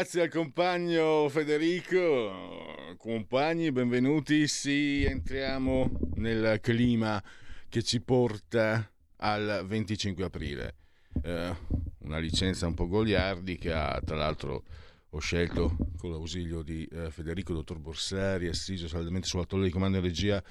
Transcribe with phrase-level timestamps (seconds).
[0.00, 2.94] Grazie al compagno Federico.
[2.96, 4.48] Compagni, benvenuti.
[4.48, 7.22] Sì, entriamo nel clima
[7.68, 10.74] che ci porta al 25 aprile.
[11.22, 11.54] Eh,
[11.98, 14.64] una licenza un po' goliardica, tra l'altro
[15.10, 19.98] ho scelto con l'ausilio di eh, Federico Dottor Borsari, assiso saldamente sulla tolla di comando
[19.98, 20.42] e regia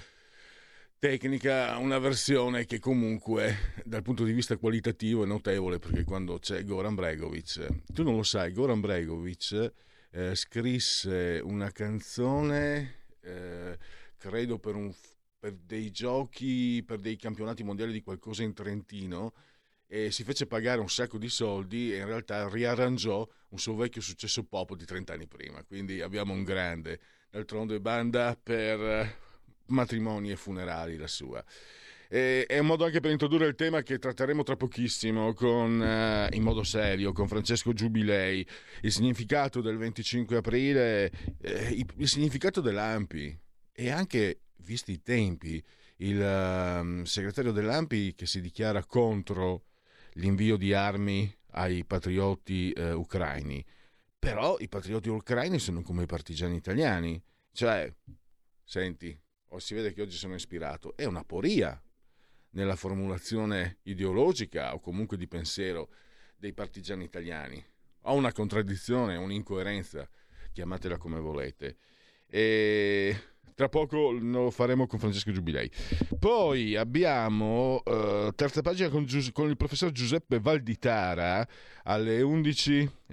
[0.99, 6.65] tecnica, una versione che comunque dal punto di vista qualitativo è notevole perché quando c'è
[6.65, 9.71] Goran Bregovic, tu non lo sai, Goran Bregovic
[10.11, 13.77] eh, scrisse una canzone, eh,
[14.17, 14.93] credo per, un,
[15.39, 19.31] per dei giochi, per dei campionati mondiali di qualcosa in Trentino
[19.87, 24.01] e si fece pagare un sacco di soldi e in realtà riarrangiò un suo vecchio
[24.01, 25.63] successo pop di 30 anni prima.
[25.63, 26.99] Quindi abbiamo un grande,
[27.29, 29.27] d'altronde banda per eh,
[29.69, 31.43] matrimoni e funerali la sua.
[32.11, 36.29] E, è un modo anche per introdurre il tema che tratteremo tra pochissimo con, eh,
[36.31, 38.45] in modo serio con Francesco Giubilei,
[38.81, 43.39] il significato del 25 aprile, eh, il, significato dell'AMPI
[43.71, 45.63] e anche, visti i tempi,
[45.97, 49.65] il ehm, segretario dell'AMPI che si dichiara contro
[50.13, 53.63] l'invio di armi ai patrioti eh, ucraini.
[54.17, 57.21] Però i patrioti ucraini sono come i partigiani italiani.
[57.51, 57.93] Cioè,
[58.63, 59.17] senti,
[59.49, 61.81] o si vede che oggi sono ispirato, è una poria
[62.51, 65.89] nella formulazione ideologica o comunque di pensiero
[66.35, 67.63] dei partigiani italiani.
[68.03, 70.09] Ho una contraddizione, un'incoerenza,
[70.51, 71.77] chiamatela come volete.
[72.27, 73.15] E
[73.55, 75.69] tra poco lo faremo con Francesco Giubilei.
[76.17, 81.45] Poi abbiamo eh, terza pagina con, Gius- con il professor Giuseppe Valditara
[81.83, 82.21] alle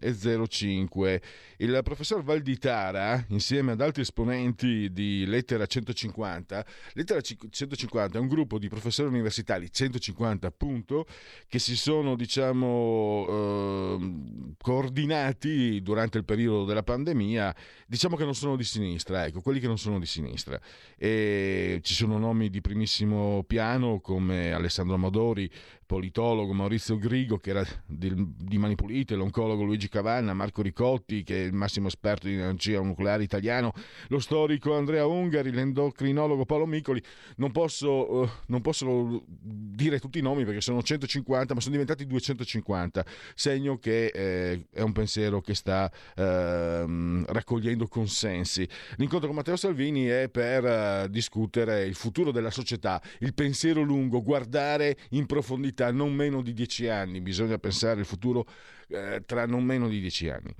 [0.01, 1.21] 11.05.
[1.59, 8.59] Il professor Valditara, insieme ad altri esponenti di Lettera 150, Lettera 150 è un gruppo
[8.59, 11.07] di professori universitari, 150 appunto,
[11.49, 17.55] che si sono, diciamo, eh, coordinati durante il periodo della pandemia.
[17.87, 20.61] Diciamo che non sono di sinistra, ecco, quelli che non sono di sinistra.
[20.97, 25.51] E ci sono nomi di primissimo piano come Alessandro Amadori,
[25.87, 31.43] politologo, Maurizio Grigo, che era di, di Mani Pulite, l'oncologo Luigi Cavanna, Marco Ricotti, che
[31.43, 33.73] è il massimo esperto di energia nucleare italiano,
[34.09, 37.03] lo storico Andrea Ungari, l'endocrinologo Paolo Micoli.
[37.37, 42.07] Non posso, uh, non posso dire tutti i nomi perché sono 150, ma sono diventati
[42.07, 48.69] 250, segno che eh, è un pensiero che sta eh, raccogliendo consensi.
[48.97, 54.23] L'incontro con Matteo Salvini è per uh, discutere il futuro della società, il pensiero lungo,
[54.23, 58.47] guardare in profondità non meno di dieci anni, bisogna pensare al futuro
[58.89, 60.55] eh, tra non meno di dieci anni.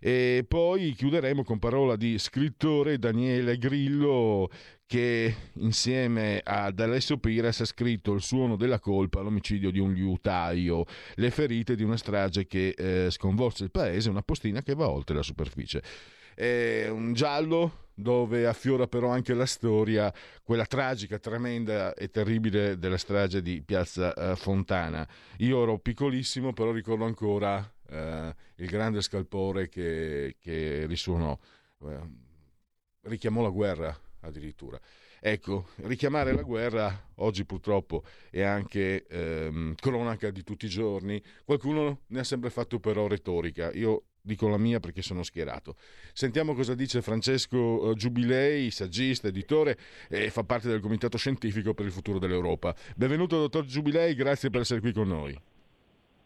[0.00, 4.48] E poi chiuderemo con parola di scrittore Daniele Grillo
[4.86, 10.84] che insieme ad Alessio Pires ha scritto Il suono della colpa, l'omicidio di un liutaio,
[11.16, 15.16] le ferite di una strage che eh, sconvolse il paese, una postina che va oltre
[15.16, 15.82] la superficie.
[16.34, 20.12] È un giallo dove affiora però anche la storia,
[20.44, 25.06] quella tragica, tremenda e terribile della strage di Piazza eh, Fontana.
[25.38, 27.58] Io ero piccolissimo, però ricordo ancora
[27.88, 31.36] eh, il grande scalpore che, che risuonò,
[31.86, 32.00] eh,
[33.02, 34.78] richiamò la guerra addirittura.
[35.20, 41.20] Ecco, richiamare la guerra oggi purtroppo è anche ehm, cronaca di tutti i giorni.
[41.44, 43.72] Qualcuno ne ha sempre fatto però retorica.
[43.72, 45.76] Io dico la mia perché sono schierato.
[46.12, 49.76] Sentiamo cosa dice Francesco eh, Giubilei, saggista, editore
[50.08, 52.74] e fa parte del Comitato Scientifico per il Futuro dell'Europa.
[52.96, 55.38] Benvenuto dottor Giubilei, grazie per essere qui con noi.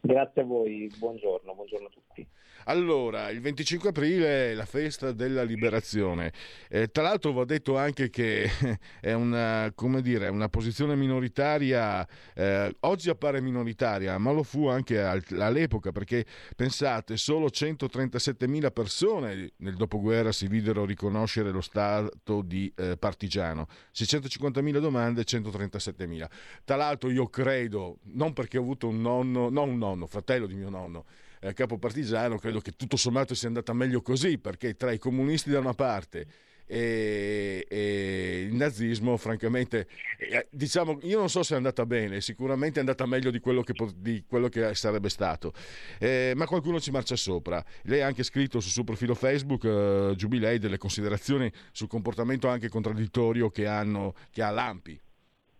[0.00, 2.26] Grazie a voi, buongiorno, buongiorno a tutti.
[2.64, 6.32] Allora, il 25 aprile è la festa della liberazione.
[6.68, 8.48] Eh, tra l'altro va detto anche che
[9.00, 15.92] è una, dire, una posizione minoritaria, eh, oggi appare minoritaria, ma lo fu anche all'epoca,
[15.92, 16.24] perché
[16.54, 24.78] pensate, solo 137.000 persone nel dopoguerra si videro riconoscere lo stato di eh, partigiano, 650.000
[24.78, 26.26] domande, 137.000.
[26.64, 30.54] Tra l'altro io credo, non perché ho avuto un nonno, non un nonno, fratello di
[30.54, 31.04] mio nonno,
[31.42, 35.50] eh, capo partigiano, credo che tutto sommato sia andata meglio così, perché tra i comunisti
[35.50, 36.26] da una parte
[36.66, 42.76] e, e il nazismo, francamente, eh, diciamo, io non so se è andata bene, sicuramente
[42.76, 45.52] è andata meglio di quello che, di quello che sarebbe stato,
[45.98, 47.62] eh, ma qualcuno ci marcia sopra.
[47.82, 52.68] Lei ha anche scritto sul suo profilo Facebook, eh, Giubilei, delle considerazioni sul comportamento anche
[52.68, 55.00] contraddittorio che, hanno, che ha l'AMPI.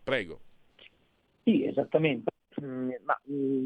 [0.04, 0.40] Prego.
[1.42, 2.30] Sì, esattamente.
[2.62, 3.64] Mm, ma, mm,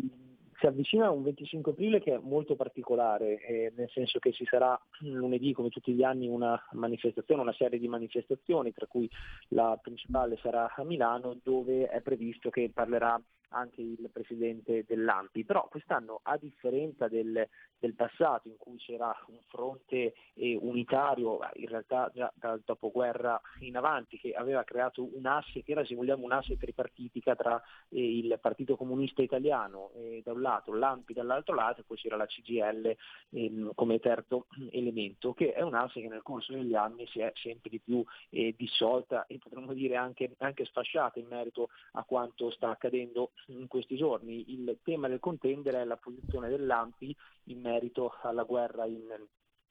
[0.59, 4.79] si avvicina un 25 aprile che è molto particolare, eh, nel senso che ci sarà
[5.01, 9.09] lunedì, come tutti gli anni, una manifestazione, una serie di manifestazioni, tra cui
[9.49, 13.21] la principale sarà a Milano, dove è previsto che parlerà
[13.51, 17.49] anche il presidente dell'AMPI, però quest'anno a differenza del,
[17.79, 23.77] del passato in cui c'era un fronte eh, unitario, in realtà già dal dopoguerra in
[23.77, 28.19] avanti, che aveva creato un asse che era se vogliamo un asse tripartitica tra eh,
[28.19, 32.27] il Partito Comunista Italiano eh, da un lato, l'AMPI dall'altro lato e poi c'era la
[32.27, 32.97] CGL
[33.31, 37.33] ehm, come terzo elemento, che è un asse che nel corso degli anni si è
[37.35, 42.51] sempre di più eh, dissolta e potremmo dire anche, anche sfasciata in merito a quanto
[42.51, 44.53] sta accadendo in questi giorni.
[44.53, 49.03] Il tema del contendere è la posizione dell'AMPI in merito alla guerra in,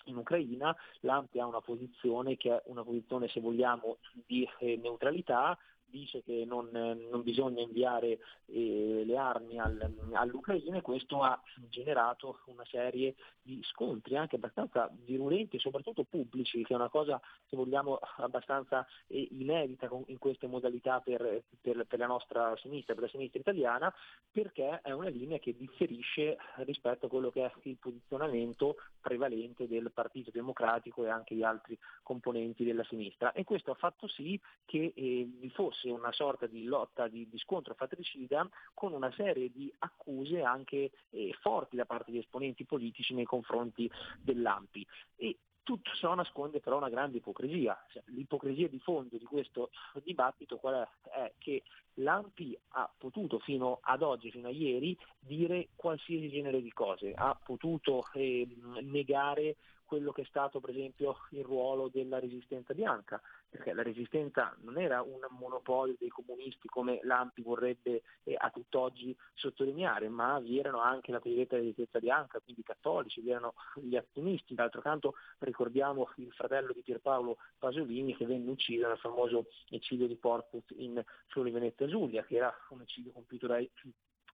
[0.05, 5.57] in Ucraina, l'AMPI ha una posizione che è una posizione se vogliamo di eh, neutralità,
[5.95, 12.39] dice che non, non bisogna inviare eh, le armi al, all'Ucraina e questo ha generato
[12.47, 17.99] una serie di scontri anche abbastanza virulenti soprattutto pubblici, che è una cosa, se vogliamo,
[18.17, 23.39] abbastanza eh, inedita in queste modalità per, per, per, la nostra sinistra, per la sinistra
[23.39, 23.93] italiana,
[24.31, 29.91] perché è una linea che differisce rispetto a quello che è il posizionamento prevalente del
[29.93, 33.31] Partito Democratico e anche di altri componenti della sinistra.
[33.31, 37.27] E questo ha fatto sì che eh, vi fosse fosse una sorta di lotta, di,
[37.29, 42.65] di scontro fratricida con una serie di accuse anche eh, forti da parte di esponenti
[42.65, 43.89] politici nei confronti
[44.19, 44.87] dell'AMPI.
[45.17, 47.77] E tutto ciò nasconde però una grande ipocrisia.
[47.91, 49.69] Cioè, l'ipocrisia di fondo di questo
[50.03, 51.09] dibattito qual è?
[51.09, 51.33] è?
[51.37, 51.63] che
[51.95, 57.37] l'AMPI ha potuto fino ad oggi, fino a ieri, dire qualsiasi genere di cose, ha
[57.41, 58.47] potuto eh,
[58.81, 59.55] negare
[59.85, 63.21] quello che è stato per esempio il ruolo della resistenza bianca,
[63.55, 69.15] perché la resistenza non era un monopolio dei comunisti come l'Ampi vorrebbe eh, a tutt'oggi
[69.33, 73.95] sottolineare, ma vi erano anche la cosiddetta resistenza bianca, quindi i cattolici, vi erano gli
[73.95, 80.07] azionisti, d'altro canto ricordiamo il fratello di Pierpaolo Pasolini che venne ucciso nel famoso eccidio
[80.07, 83.69] di Portus in Friuli Venezia Giulia, che era un eccidio compiuto dai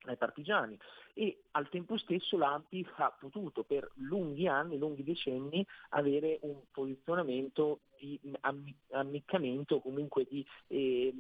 [0.06, 0.76] ai partigiani.
[1.14, 7.82] E al tempo stesso l'AMPI ha potuto per lunghi anni, lunghi decenni avere un posizionamento
[8.02, 8.20] di
[8.90, 11.14] ammiccamento, comunque di eh,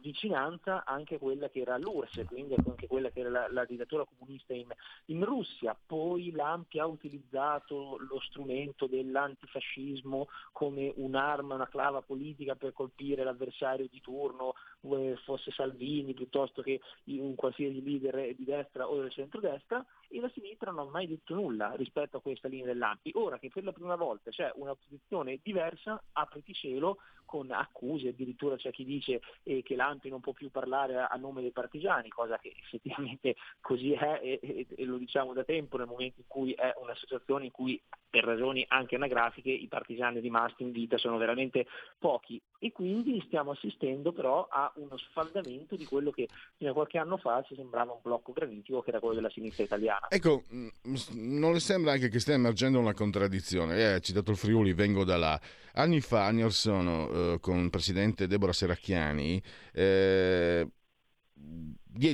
[0.00, 4.04] vicinanza anche a quella che era l'URSS, quindi anche quella che era la, la dittatura
[4.04, 4.68] comunista in,
[5.06, 5.76] in, Russia.
[5.86, 13.88] Poi l'AMPI ha utilizzato lo strumento dell'antifascismo come un'arma, una clava politica per colpire l'avversario
[13.90, 19.84] di turno, eh, fosse Salvini piuttosto che un qualsiasi leader di destra o del centrodestra,
[20.08, 23.12] e la sinistra non ha mai detto nulla rispetto a questa linea dell'AMPI.
[23.14, 28.56] Ora che per la prima volta c'è una posizione diversa, apriti cielo, con accuse, addirittura
[28.56, 32.08] c'è chi dice eh, che l'Ampi non può più parlare a, a, nome dei partigiani,
[32.08, 36.26] cosa che effettivamente così è e, e, e lo diciamo da tempo nel momento in
[36.26, 41.18] cui è un'associazione in cui per ragioni anche anagrafiche i partigiani rimasti in vita sono
[41.18, 41.66] veramente
[41.98, 46.96] pochi e quindi stiamo assistendo però a uno sfaldamento di quello che fino a qualche
[46.96, 50.08] anno fa ci sembrava un blocco granitico che era quello della sinistra italiana.
[50.08, 50.68] Ecco, mm,
[51.12, 53.76] non le sembra anche che stia emergendo una contraddizione?
[53.76, 55.40] Eh, ha citato il Friuli, vengo da là.
[55.74, 60.68] Anni fa, anni or sono, eh, con il presidente Deborah Serracchiani, eh,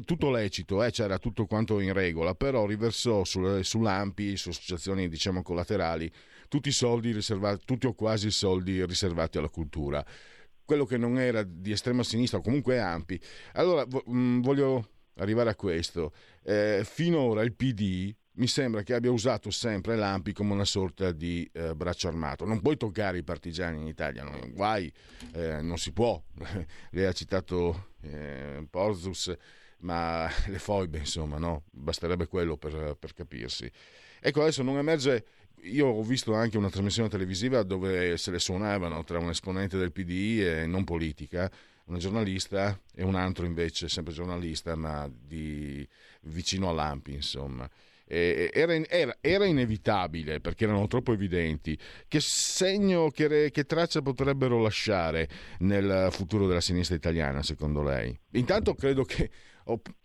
[0.05, 6.11] tutto lecito, eh, c'era tutto quanto in regola, però riversò sull'AMPI, su associazioni diciamo collaterali,
[6.49, 10.05] tutti i soldi riservati, tutti o quasi i soldi riservati alla cultura.
[10.65, 13.21] Quello che non era di estrema sinistra, o comunque AMPI.
[13.53, 16.13] Allora, mm, voglio arrivare a questo.
[16.43, 21.49] Eh, finora il PD mi sembra che abbia usato sempre l'AMPI come una sorta di
[21.53, 22.45] eh, braccio armato.
[22.45, 24.39] Non puoi toccare i partigiani in Italia, no?
[24.53, 24.93] guai,
[25.33, 26.21] eh, non si può.
[26.91, 29.33] Lei ha citato eh, Porzus,
[29.81, 31.65] ma le foibe, insomma, no?
[31.71, 33.71] basterebbe quello per, per capirsi.
[34.21, 35.25] Ecco, adesso non emerge
[35.65, 39.93] io ho visto anche una trasmissione televisiva dove se le suonavano tra un esponente del
[39.93, 41.51] PDI e non politica,
[41.87, 45.87] una giornalista e un altro invece, sempre giornalista, ma di,
[46.23, 47.69] vicino all'Ampi, insomma.
[48.07, 51.79] Era, era, era, inevitabile perché erano troppo evidenti.
[52.07, 55.29] Che segno, che, re, che, traccia potrebbero lasciare
[55.61, 58.17] nel futuro della sinistra italiana, secondo lei?
[58.33, 59.31] Intanto credo che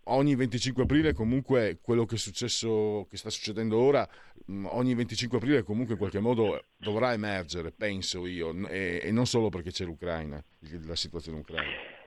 [0.06, 4.08] ogni 25 aprile comunque quello che è successo, che sta succedendo ora,
[4.50, 9.50] mm, ogni 25 aprile comunque in qualche modo dovrà emergere, penso io, e non solo
[9.50, 10.44] perché c'è l'Ucraina,
[10.86, 11.99] la situazione ucraina.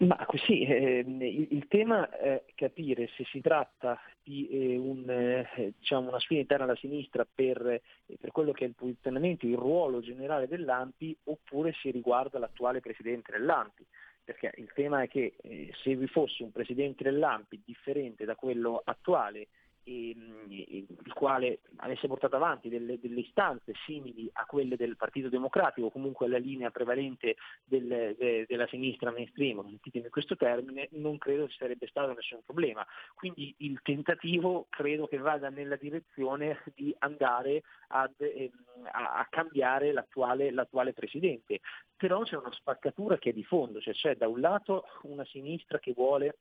[0.00, 6.08] Ma sì, eh, il, tema è capire se si tratta di eh, un, eh, diciamo
[6.08, 7.82] una sfida interna alla sinistra per, eh,
[8.18, 13.32] per, quello che è il posizionamento, il ruolo generale dell'AMPI oppure se riguarda l'attuale presidente
[13.32, 13.86] dell'AMPI.
[14.24, 18.80] Perché il tema è che eh, se vi fosse un presidente dell'AMPI differente da quello
[18.82, 19.48] attuale
[19.90, 26.28] il quale avesse portato avanti delle, delle, istanze simili a quelle del Partito Democratico, comunque
[26.28, 31.86] la linea prevalente del, de, della sinistra mainstream, sentitemi questo termine, non credo ci sarebbe
[31.86, 32.86] stato nessun problema.
[33.14, 38.50] Quindi il tentativo credo che vada nella direzione di andare ad, eh,
[38.92, 41.60] a, a, cambiare l'attuale, l'attuale Presidente.
[41.96, 45.78] Però c'è una spaccatura che è di fondo, cioè c'è da un lato una sinistra
[45.78, 46.36] che vuole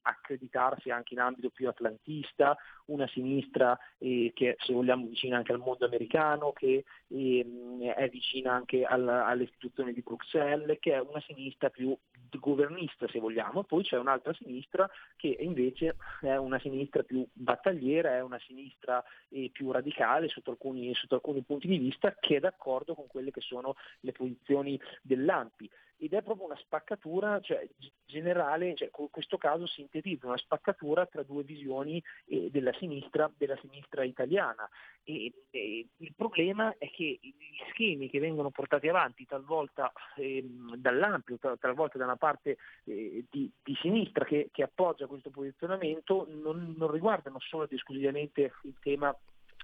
[0.00, 2.56] accreditarsi anche in ambito più atlantista,
[2.92, 8.52] una sinistra eh, che se vogliamo vicina anche al mondo americano, che eh, è vicina
[8.52, 11.96] anche alla, alle istituzioni di Bruxelles, che è una sinistra più
[12.38, 18.22] governista se vogliamo, poi c'è un'altra sinistra che invece è una sinistra più battagliera, è
[18.22, 22.94] una sinistra eh, più radicale sotto alcuni, sotto alcuni punti di vista che è d'accordo
[22.94, 25.70] con quelle che sono le posizioni dell'AMPI
[26.02, 27.64] ed è proprio una spaccatura cioè,
[28.04, 33.56] generale, cioè, in questo caso sintetizza una spaccatura tra due visioni eh, della, sinistra, della
[33.60, 34.68] sinistra italiana.
[35.04, 37.30] E, e, il problema è che gli
[37.70, 40.44] schemi che vengono portati avanti talvolta eh,
[40.76, 46.74] dall'ampio, talvolta da una parte eh, di, di, sinistra che, che, appoggia questo posizionamento, non,
[46.76, 49.16] non riguardano solo ed esclusivamente il tema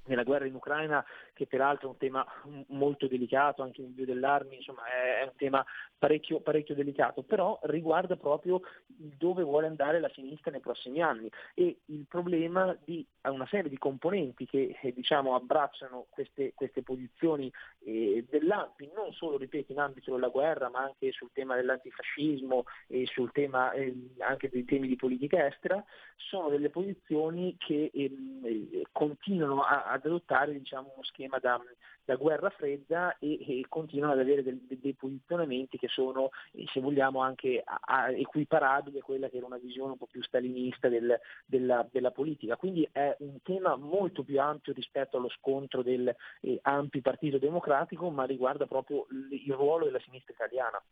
[0.08, 2.26] nella guerra in Ucraina, che peraltro è un tema
[2.68, 5.64] molto delicato, anche l'invio dell'armi, insomma è un tema
[5.98, 11.30] parecchio, parecchio delicato, però riguarda proprio dove vuole andare la sinistra nei prossimi anni.
[11.54, 17.52] E il problema di una serie di componenti che eh, diciamo, abbracciano queste, queste posizioni
[17.84, 23.06] eh, dell'AMPI, non solo ripeto in ambito della guerra, ma anche sul tema dell'antifascismo e
[23.06, 25.84] sul tema eh, anche dei temi di politica estera,
[26.16, 31.60] sono delle posizioni che ehm, eh, continuano a, ad adottare diciamo, uno schema da,
[32.04, 36.30] da guerra fredda e, e, continuano ad avere del, dei posizionamenti che sono,
[36.72, 40.22] se vogliamo, anche a, a equiparabili a quella che era una visione un po' più
[40.22, 42.56] stalinista del, della, della, politica.
[42.56, 48.10] Quindi è un tema molto più ampio rispetto allo scontro del eh, ampio Partito Democratico,
[48.10, 50.82] ma riguarda proprio il ruolo della sinistra italiana.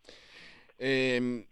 [0.76, 1.44] Ehm,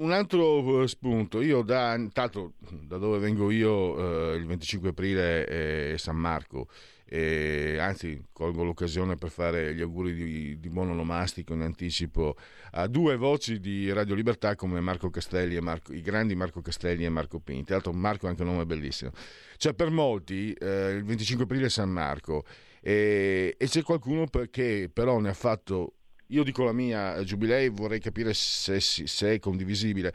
[0.00, 5.44] un altro eh, spunto, io da, tanto, da dove vengo io, eh, il 25 aprile
[5.44, 6.68] è San Marco,
[7.12, 12.36] e, anzi colgo l'occasione per fare gli auguri di, di, buon onomastico in anticipo
[12.72, 17.04] a due voci di Radio Libertà come Marco Castelli e Marco, i grandi Marco Castelli
[17.04, 17.64] e Marco Pinti.
[17.64, 19.10] Tra l'altro Marco è anche un nome bellissimo.
[19.56, 22.44] Cioè per molti eh, il 25 aprile è San Marco
[22.80, 25.94] e, e c'è qualcuno che però ne ha fatto
[26.28, 30.14] io dico la mia, eh, Giubilei, vorrei capire se, se è condivisibile.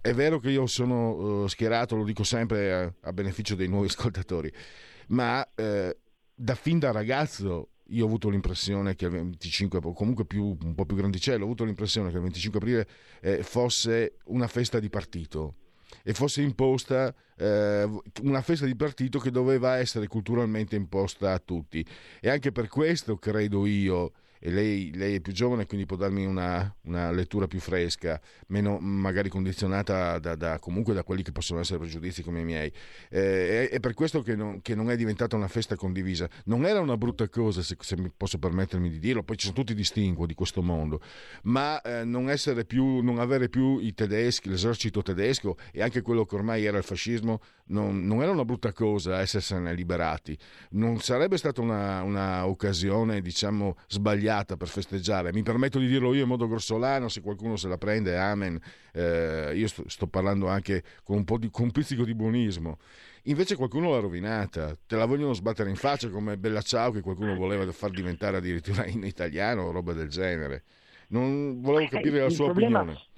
[0.00, 3.88] È vero che io sono uh, schierato, lo dico sempre a, a, beneficio dei nuovi
[3.90, 4.52] ascoltatori,
[5.08, 5.90] ma uh,
[6.34, 10.74] da fin da ragazzo io ho avuto l'impressione che il 25, o comunque più, un
[10.74, 12.88] po' più grandicello, ho avuto l'impressione che il 25 aprile
[13.20, 15.56] eh, fosse una festa di partito
[16.02, 17.88] e fosse imposta eh,
[18.22, 21.84] una festa di partito che doveva essere culturalmente imposta a tutti.
[22.20, 24.12] E anche per questo, credo io,
[24.46, 28.78] e lei, lei, è più giovane quindi può darmi una, una lettura più fresca, meno
[28.78, 32.70] magari condizionata da, da, comunque da quelli che possono essere pregiudizi come i miei.
[33.08, 36.28] Eh, è, è, per questo che non, che non, è diventata una festa condivisa.
[36.44, 39.72] Non era una brutta cosa, se, se posso permettermi di dirlo, poi ci sono tutti
[39.72, 41.00] i distinguo di questo mondo,
[41.44, 42.30] ma eh, non,
[42.66, 46.84] più, non, avere più i tedeschi, l'esercito tedesco e anche quello che ormai era il
[46.84, 50.36] fascismo, non, non era una brutta cosa essersene liberati.
[50.72, 55.32] Non sarebbe stata una, una occasione, diciamo, sbagliata sbagliata per festeggiare.
[55.32, 58.58] Mi permetto di dirlo io in modo grossolano, se qualcuno se la prende, amen.
[58.92, 62.78] Eh, io sto, sto, parlando anche con un, po di, con un pizzico di buonismo.
[63.24, 67.34] Invece qualcuno l'ha rovinata, te la vogliono sbattere in faccia come Bella Ciao che qualcuno
[67.34, 70.64] voleva far diventare addirittura in italiano o roba del genere.
[71.08, 73.12] Non volevo capire la sua opinione.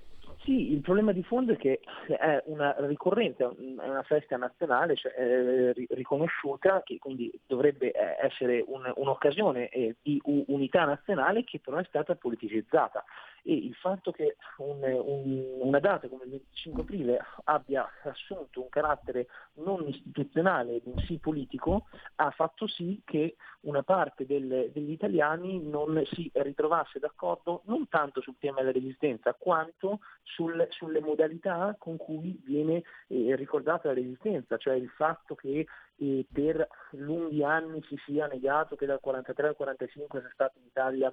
[0.47, 3.49] Sì, il problema di fondo è che è una ricorrente, è
[3.89, 10.23] una festa nazionale cioè, eh, riconosciuta, che quindi dovrebbe eh, essere un, un'occasione eh, di
[10.23, 13.03] unità nazionale che però è stata politicizzata.
[13.43, 18.69] E il fatto che un, un, una data come il 25 aprile abbia assunto un
[18.69, 21.87] carattere non istituzionale, bensì politico,
[22.17, 28.21] ha fatto sì che una parte del, degli italiani non si ritrovasse d'accordo non tanto
[28.21, 30.01] sul tema della resistenza quanto
[30.37, 35.67] sul, sulle modalità con cui viene eh, ricordata la resistenza, cioè il fatto che
[35.97, 40.67] eh, per lunghi anni si sia negato che dal 43 al 45 sia stato in
[40.67, 41.11] Italia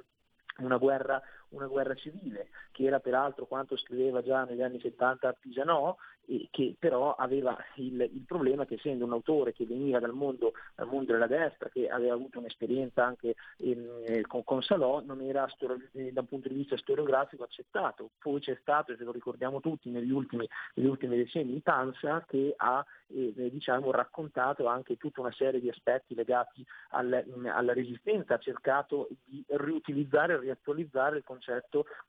[0.58, 1.22] una guerra,
[1.54, 5.96] una guerra, civile, che era peraltro quanto scriveva già negli anni 70 Pisanò,
[6.26, 10.54] e che però aveva il, il, problema che essendo un autore che veniva dal mondo,
[10.76, 15.46] dal mondo della destra, che aveva avuto un'esperienza anche eh, con, con, Salò, non era
[15.94, 18.12] eh, da un punto di vista storiografico accettato.
[18.20, 22.86] Poi c'è stato, se lo ricordiamo tutti, negli ultimi, negli ultimi decenni, Panza che ha
[23.08, 29.10] eh, diciamo, raccontato anche tutta una serie di aspetti legati al, alla resistenza, ha cercato
[29.26, 31.43] di riutilizzare e riattualizzare il concetto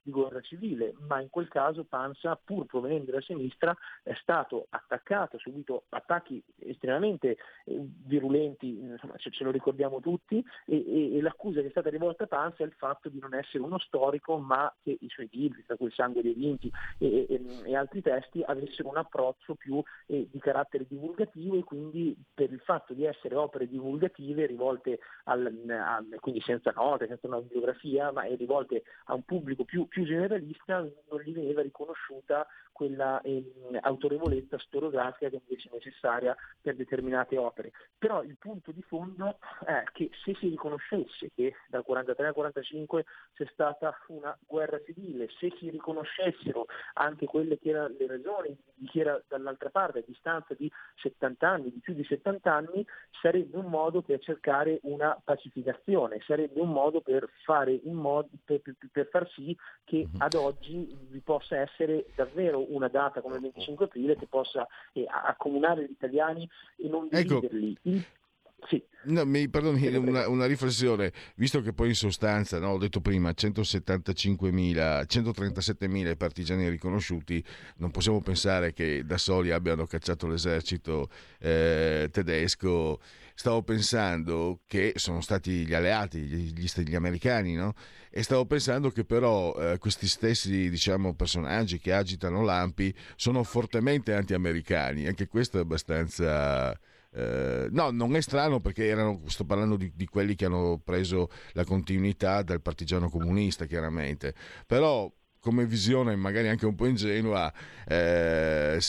[0.03, 5.37] di guerra civile, ma in quel caso Panza, pur provenendo da sinistra, è stato attaccato,
[5.37, 11.21] ha subito attacchi estremamente eh, virulenti, insomma, ce, ce, lo ricordiamo tutti, e, e, e,
[11.21, 14.39] l'accusa che è stata rivolta a Panza è il fatto di non essere uno storico,
[14.39, 18.43] ma che i suoi libri, tra cui Il sangue dei vinti e, e altri testi,
[18.43, 23.35] avessero un approccio più eh, di carattere divulgativo e quindi per il fatto di essere
[23.35, 29.24] opere divulgative rivolte al, a, quindi senza note, senza una bibliografia, ma rivolte a un
[29.25, 33.45] pubblico più, più generalista, non gli veniva riconosciuta quella eh,
[33.83, 37.71] autorevolezza storiografica che invece è necessaria per determinate opere.
[37.97, 43.05] Però il punto di fondo è che se si riconoscesse che dal 43 al 45
[43.35, 48.87] c'è stata una guerra civile, se si riconoscessero anche quelle che erano le ragioni di
[48.89, 52.85] chi era dall'altra parte, a distanza di 70 anni, di più di 70 anni,
[53.23, 58.61] sarebbe un modo per cercare una pacificazione, sarebbe un modo per fare in modo per,
[58.61, 60.21] per, per far sì che mhm.
[60.21, 65.07] ad oggi vi possa essere davvero una data come il 25 aprile che possa eh,
[65.09, 67.39] accomunare gli italiani e non ecco.
[67.41, 67.79] dividerli.
[67.83, 68.23] Ecco.
[68.67, 68.83] Sì.
[69.05, 73.29] No, mi perdoni, una, una, riflessione, visto che poi in sostanza, no, ho detto prima,
[73.29, 77.45] 175.000, 137.000 partigiani riconosciuti,
[77.77, 82.99] non possiamo pensare che da soli abbiano cacciato l'esercito eh, tedesco.
[83.35, 87.75] Stavo pensando che sono stati gli alleati, gli, gli americani, no?
[88.11, 94.15] E stavo pensando che però eh, questi stessi diciamo, personaggi che agitano lampi sono fortemente
[94.15, 95.07] anti-americani.
[95.07, 96.79] Anche questo è abbastanza
[97.15, 101.31] eh, no, non è strano perché erano, sto parlando di, di, quelli che hanno preso
[101.53, 104.35] la continuità dal partigiano comunista, chiaramente.
[104.67, 107.53] Però come visione magari anche un po' ingenua,
[107.87, 108.81] eh,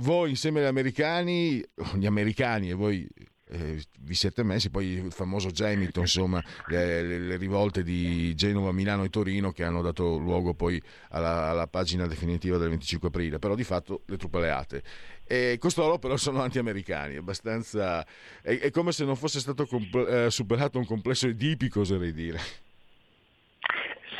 [0.00, 1.62] voi insieme agli americani,
[1.94, 3.08] gli americani e voi
[3.50, 8.72] eh, vi siete messi, poi il famoso Gemito, insomma, le, le, le, rivolte di Genova,
[8.72, 10.80] Milano e Torino che hanno dato luogo poi
[11.10, 14.82] alla, alla, pagina definitiva del 25 aprile, però di fatto le truppe alleate.
[15.24, 18.04] E costoro però sono anti-americani, abbastanza...
[18.42, 22.38] È, è come se non fosse stato compl- eh, superato un complesso edipico, oserei dire.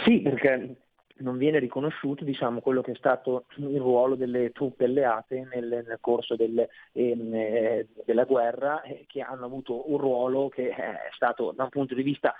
[0.05, 0.88] Sì, perché
[1.19, 5.99] non viene riconosciuto diciamo, quello che è stato il ruolo delle truppe alleate nel, nel
[6.01, 11.53] corso del, ehm, eh, della guerra, eh, che hanno avuto un ruolo che è stato
[11.53, 12.35] da un punto di vista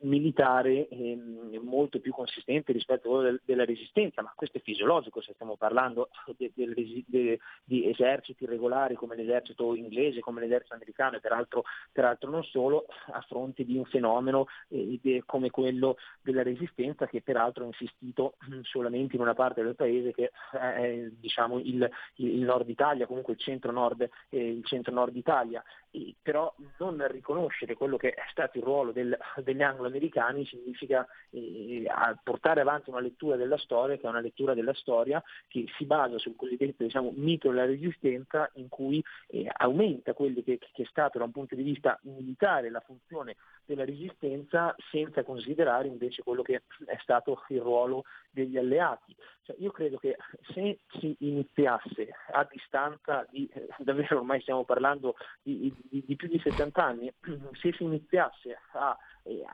[0.00, 5.20] militare ehm, molto più consistente rispetto a quello del, della resistenza, ma questo è fisiologico
[5.20, 11.16] se stiamo parlando de, de, de, di eserciti regolari come l'esercito inglese, come l'esercito americano
[11.16, 17.06] e peraltro, peraltro non solo, a fronte di un fenomeno eh, come quello della resistenza
[17.06, 18.19] che peraltro ha insistito
[18.62, 23.38] solamente in una parte del paese che è diciamo, il, il, nord Italia, comunque il
[23.38, 25.62] centro-nord, eh, il centro-nord Italia.
[25.92, 31.84] E, però non riconoscere quello che è stato il ruolo del, degli anglo-americani significa eh,
[32.22, 36.16] portare avanti una lettura della storia che è una lettura della storia che si basa
[36.18, 41.18] sul cosiddetto diciamo, mito della resistenza in cui eh, aumenta quello che, che, è stato
[41.18, 46.62] da un punto di vista militare la funzione della resistenza senza considerare invece quello che
[46.86, 49.14] è stato il ruolo degli alleati.
[49.42, 50.16] Cioè, io credo che
[50.52, 56.28] se si iniziasse a distanza di, eh, davvero ormai stiamo parlando di, di, di, più
[56.28, 57.12] di 70 anni,
[57.60, 59.44] se si iniziasse a, eh,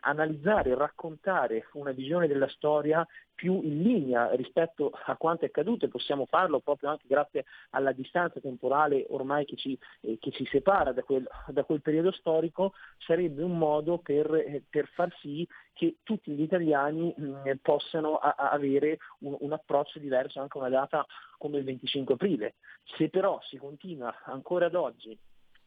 [0.00, 5.88] analizzare, raccontare una visione della storia più in linea rispetto a quanto è accaduto e
[5.88, 10.92] possiamo farlo proprio anche grazie alla distanza temporale ormai che ci, eh, che ci separa
[10.92, 15.96] da quel, da quel, periodo storico, sarebbe un modo per, eh, per far sì che
[16.02, 20.70] tutti gli italiani mh, mm, possano a avere un, un, approccio diverso anche a una
[20.70, 21.06] data
[21.38, 22.56] come il 25 aprile.
[22.98, 25.18] Se però si continua ancora ad oggi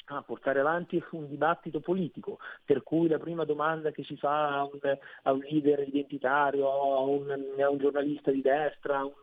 [0.05, 4.63] a portare avanti un dibattito politico, per cui la prima domanda che si fa a
[4.63, 4.79] un,
[5.23, 9.13] a un leader identitario, a un, a un, giornalista di destra, a, un,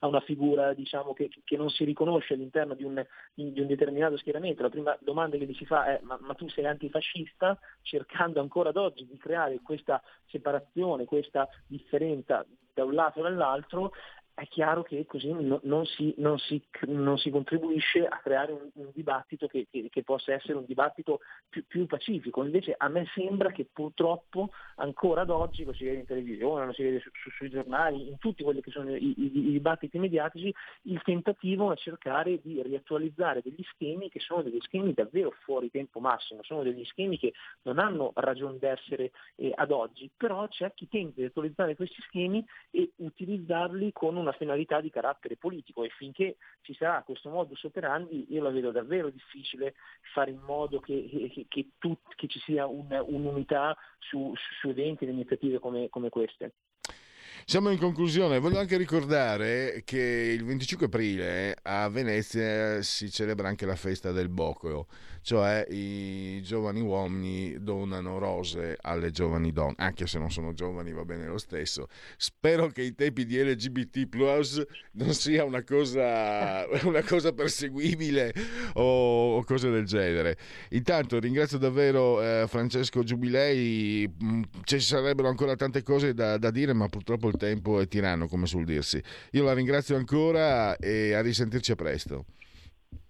[0.00, 4.62] a una figura diciamo, che, che, non si riconosce all'interno di un, di determinato schieramento,
[4.62, 8.70] la prima domanda che gli si fa è ma, ma tu sei antifascista, cercando ancora
[8.70, 13.92] ad oggi di creare questa separazione, questa differenza da un lato e dall'altro,
[14.34, 18.70] è chiaro che così no, non, si, non, si, non, si, contribuisce a creare un,
[18.72, 22.42] un dibattito che, che, che, possa essere un dibattito più, più, pacifico.
[22.42, 26.72] Invece a me sembra che purtroppo ancora ad oggi, lo si vede in televisione, lo
[26.72, 29.98] si vede su, su, sui giornali, in tutti quelli che sono i, i, i, dibattiti
[29.98, 35.70] mediatici, il tentativo è cercare di riattualizzare degli schemi che sono degli schemi davvero fuori
[35.70, 40.72] tempo massimo, sono degli schemi che non hanno ragione d'essere eh, ad oggi, però c'è
[40.74, 45.88] chi tenta di attualizzare questi schemi e utilizzarli con una finalità di carattere politico e
[45.88, 49.74] finché ci sarà questo modus operandi io la vedo davvero difficile
[50.12, 55.04] fare in modo che, che, che, tut, che ci sia un, un'unità su, su, eventi
[55.04, 56.54] e iniziative come, come queste.
[57.44, 63.66] Siamo in conclusione, voglio anche ricordare che il 25 aprile a Venezia si celebra anche
[63.66, 64.86] la festa del Bocco,
[65.22, 71.04] cioè i giovani uomini donano rose alle giovani donne, anche se non sono giovani va
[71.04, 71.88] bene lo stesso.
[72.16, 74.06] Spero che i tempi di LGBT
[74.92, 78.32] non sia una cosa, una cosa perseguibile
[78.74, 80.36] o, cose del genere.
[80.70, 86.72] Intanto ringrazio davvero eh, Francesco Giubilei, mm, ci sarebbero ancora tante cose da, da dire
[86.72, 89.02] ma purtroppo il tempo è tiranno come sul dirsi.
[89.32, 92.26] Io la ringrazio ancora e a risentirci a presto.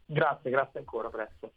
[0.07, 1.53] Grazie, grazie ancora, presto.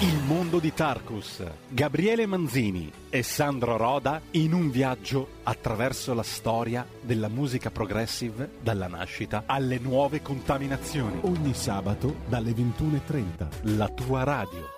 [0.00, 6.86] Il mondo di Tarkus, Gabriele Manzini e Sandro Roda in un viaggio attraverso la storia
[7.00, 11.18] della musica progressive dalla nascita alle nuove contaminazioni.
[11.22, 13.76] Ogni sabato dalle 21.30.
[13.76, 14.77] La tua radio.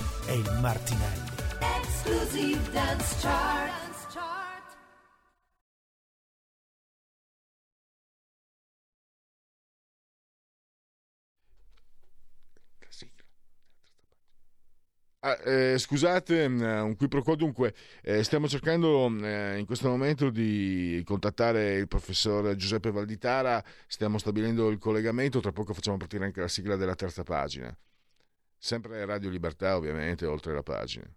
[0.27, 1.29] e il Martinelli.
[1.59, 3.81] Exclusive Dance Chart.
[15.23, 19.87] Ah, eh, scusate, mm, un qui pro quo dunque, eh, stiamo cercando eh, in questo
[19.87, 26.25] momento di contattare il professor Giuseppe Valditara, stiamo stabilendo il collegamento, tra poco facciamo partire
[26.25, 27.71] anche la sigla della terza pagina.
[28.63, 31.11] Sempre Radio Libertà ovviamente, oltre la pagina.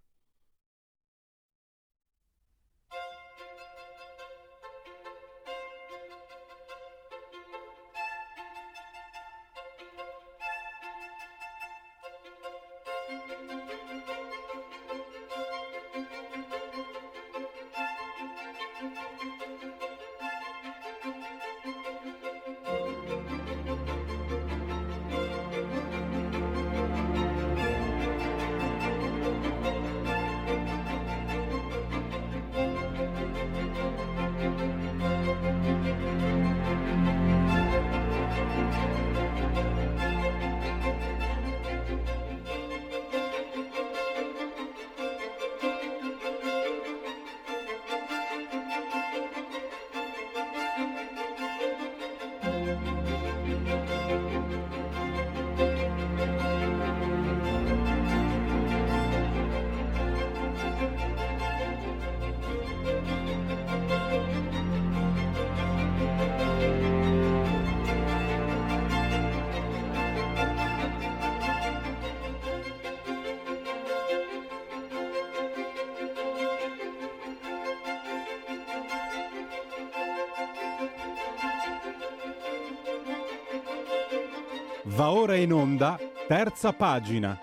[84.94, 87.36] Va ora in onda, terza pagina.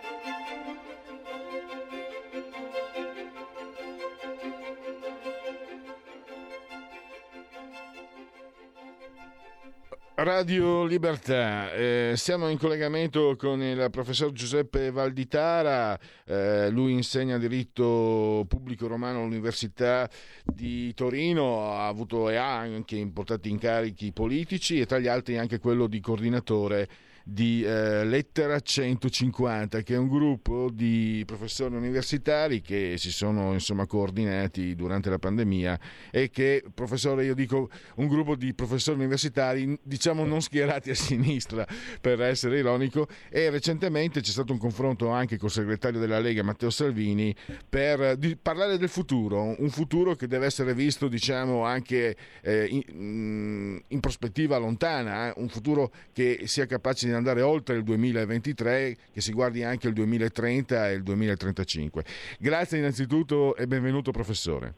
[10.15, 18.45] Radio Libertà, eh, siamo in collegamento con il professor Giuseppe Valditara, eh, lui insegna diritto
[18.47, 20.09] pubblico romano all'Università
[20.45, 25.59] di Torino, ha avuto e ha anche importanti incarichi politici e tra gli altri anche
[25.59, 26.87] quello di coordinatore
[27.23, 33.85] di eh, Lettera 150, che è un gruppo di professori universitari che si sono insomma
[33.85, 35.79] coordinati durante la pandemia
[36.11, 41.65] e che, professore, io dico un gruppo di professori universitari, diciamo non schierati a sinistra
[41.99, 46.69] per essere ironico, e recentemente c'è stato un confronto anche col segretario della Lega Matteo
[46.69, 47.35] Salvini
[47.67, 53.81] per di, parlare del futuro, un futuro che deve essere visto diciamo anche eh, in,
[53.87, 58.97] in, prospettiva lontana, eh, un futuro che sia capace di di andare oltre il 2023,
[59.13, 62.03] che si guardi anche il 2030 e il 2035.
[62.39, 64.73] Grazie innanzitutto e benvenuto professore.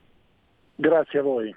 [0.75, 1.55] Grazie a voi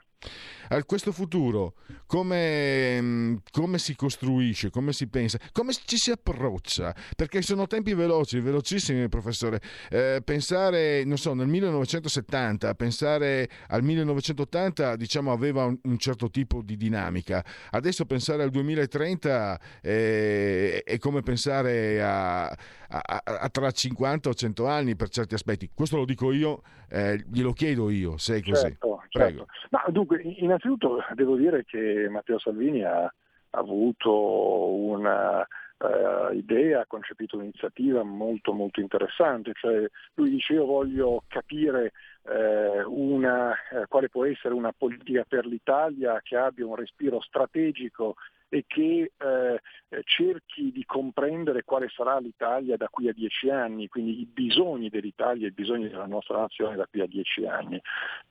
[0.68, 1.74] a questo futuro,
[2.06, 7.94] come, mm, come, si costruisce, come si pensa, come ci si approccia, perché sono tempi
[7.94, 9.60] veloci, velocissimi, professore.
[9.90, 16.62] Eh, pensare, non so, nel 1970, pensare al 1980, diciamo, aveva un, un certo tipo
[16.62, 17.44] di dinamica.
[17.70, 24.66] Adesso pensare al 2030 eh, è come pensare a, a, a, tra 50 o 100
[24.66, 25.70] anni per certi aspetti.
[25.72, 28.62] Questo lo dico io, eh, glielo chiedo io, se è così.
[28.62, 29.46] Certo, certo.
[29.70, 33.12] Ma dunque, in innanzitutto devo dire che Matteo Salvini ha
[33.50, 41.22] avuto una uh, idea, ha concepito un'iniziativa molto molto interessante, cioè lui dice io voglio
[41.28, 41.92] capire
[42.22, 48.16] uh, una, uh, quale può essere una politica per l'Italia che abbia un respiro strategico
[48.48, 49.60] e che eh,
[50.04, 55.46] cerchi di comprendere quale sarà l'Italia da qui a dieci anni, quindi i bisogni dell'Italia,
[55.46, 57.80] i bisogni della nostra nazione da qui a dieci anni.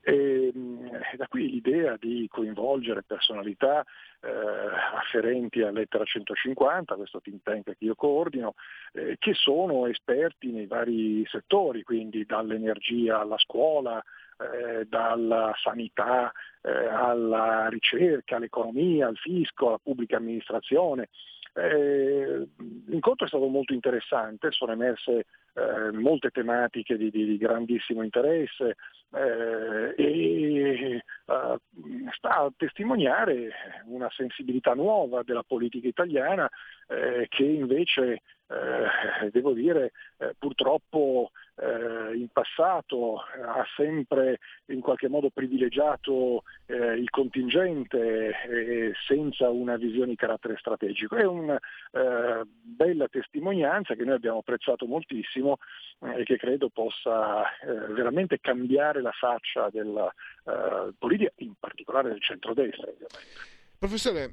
[0.02, 3.84] E, mm, da qui l'idea di coinvolgere personalità
[4.22, 4.30] eh,
[4.96, 8.54] afferenti a Lettera 150, questo think tank che io coordino,
[8.94, 14.04] eh, che sono esperti nei vari settori, quindi dall'energia alla scuola,
[14.38, 21.10] eh, dalla sanità eh, alla ricerca, all'economia, al fisco, alla pubblica amministrazione.
[21.54, 22.46] Eh,
[22.88, 28.76] l'incontro è stato molto interessante, sono emerse eh, molte tematiche di, di, di grandissimo interesse
[29.14, 31.02] eh, e
[32.18, 33.52] sta a testimoniare
[33.86, 36.50] una sensibilità nuova della politica italiana
[36.88, 45.30] che invece eh, devo dire, eh, purtroppo eh, in passato ha sempre in qualche modo
[45.30, 51.16] privilegiato eh, il contingente eh, senza una visione di carattere strategico.
[51.16, 55.58] È una eh, bella testimonianza che noi abbiamo apprezzato moltissimo
[56.00, 57.44] e che credo possa
[57.90, 60.14] veramente cambiare la faccia della
[60.98, 62.90] politica, in particolare del centrodestra.
[62.90, 63.18] Ovviamente.
[63.80, 64.30] Professore,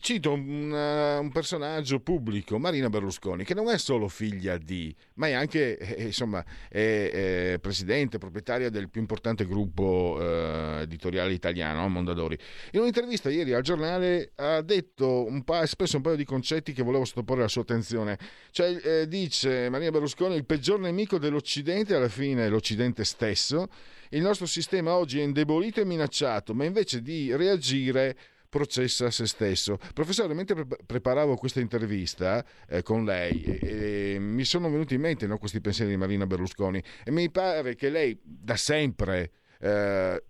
[0.00, 5.28] cito un, uh, un, personaggio pubblico, Marina Berlusconi, che non è solo figlia di, ma
[5.28, 11.32] è anche eh, eh insomma, è, è presidente, proprietaria del più importante gruppo uh, editoriale
[11.32, 12.38] italiano, Mondadori.
[12.72, 16.82] In un'intervista ieri al giornale ha detto un pa- espresso un paio di concetti che
[16.82, 18.18] volevo sottoporre alla sua attenzione.
[18.50, 23.68] Cioè, eh, dice Marina Berlusconi, il peggior nemico dell'Occidente alla fine è l'Occidente stesso.
[24.10, 28.16] Il nostro sistema oggi è indebolito e minacciato, ma invece di reagire
[28.54, 29.78] processa se stesso.
[29.92, 35.26] Professore, mentre pre- preparavo questa intervista eh, con lei, eh, mi sono venuti in mente
[35.26, 40.22] no, questi pensieri di Marina Berlusconi e mi pare che lei da sempre eh,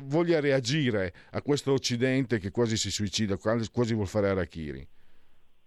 [0.00, 4.86] voglia reagire a questo Occidente che quasi si suicida, quasi vuol fare Arachiri.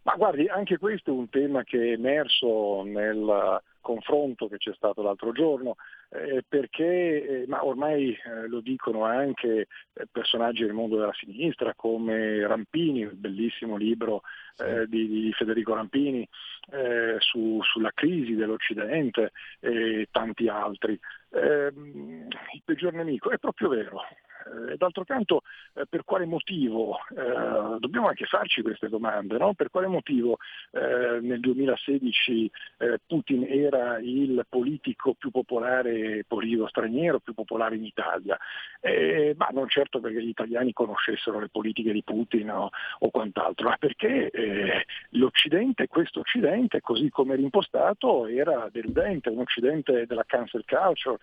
[0.05, 5.01] Ma guardi, anche questo è un tema che è emerso nel confronto che c'è stato
[5.01, 5.77] l'altro giorno,
[6.09, 11.73] eh, perché, eh, ma ormai eh, lo dicono anche eh, personaggi del mondo della sinistra
[11.75, 14.21] come Rampini, il bellissimo libro
[14.57, 16.27] eh, di, di, Federico Rampini
[16.71, 20.99] eh, su, sulla crisi dell'Occidente e tanti altri.
[21.31, 24.01] Ehm, il peggior nemico è proprio vero,
[24.45, 25.41] eh, d'altro canto
[25.73, 29.53] eh, per quale motivo, eh, dobbiamo anche farci queste domande, no?
[29.53, 30.37] per quale motivo
[30.71, 37.85] eh, nel 2016 eh, Putin era il politico più popolare, politico straniero più popolare in
[37.85, 38.37] Italia?
[38.79, 43.69] Eh, ma non certo perché gli italiani conoscessero le politiche di Putin o, o quant'altro,
[43.69, 50.63] ma perché l'Occidente, questo Occidente, così come era impostato, era deludente, un Occidente della cancel
[50.65, 51.17] culture,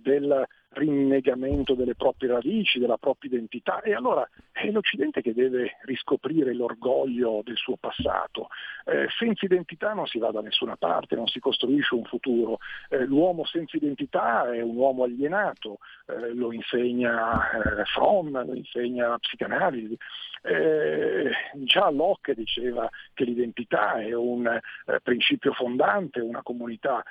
[0.00, 6.54] del rinnegamento delle proprie radici, della propria identità e allora è l'Occidente che deve riscoprire
[6.54, 8.48] l'orgoglio del suo passato.
[8.84, 12.58] Eh, senza identità non si va da nessuna parte, non si costruisce un futuro.
[12.88, 19.08] Eh, l'uomo senza identità è un uomo alienato, eh, lo insegna eh, Fromm, lo insegna
[19.08, 19.96] la psicanalisi.
[20.42, 21.30] Eh,
[21.64, 27.02] già Locke diceva che l'identità è un eh, principio fondante, una comunità,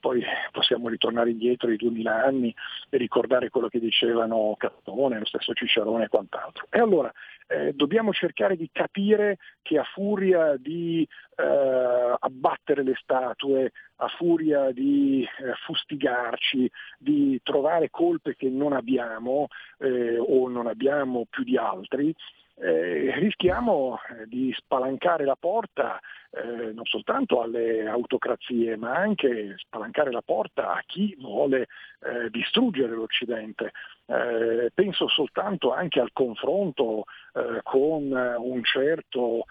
[0.00, 2.54] poi possiamo ritornare indietro di duemila anni
[2.88, 6.66] e ricordare quello che dicevano Cattone, lo stesso Cicerone e quant'altro.
[6.70, 7.12] E allora
[7.48, 11.06] eh, dobbiamo cercare di capire che a furia di
[11.36, 19.48] eh, abbattere le statue, a furia di eh, fustigarci, di trovare colpe che non abbiamo
[19.78, 22.14] eh, o non abbiamo più di altri,
[22.60, 25.98] eh, rischiamo eh, di spalancare la porta
[26.32, 31.62] eh, non soltanto alle autocrazie, ma anche spalancare la porta a chi vuole
[32.02, 33.72] eh, distruggere l'Occidente.
[34.06, 37.04] Eh, penso soltanto anche al confronto
[37.34, 39.44] eh, con un certo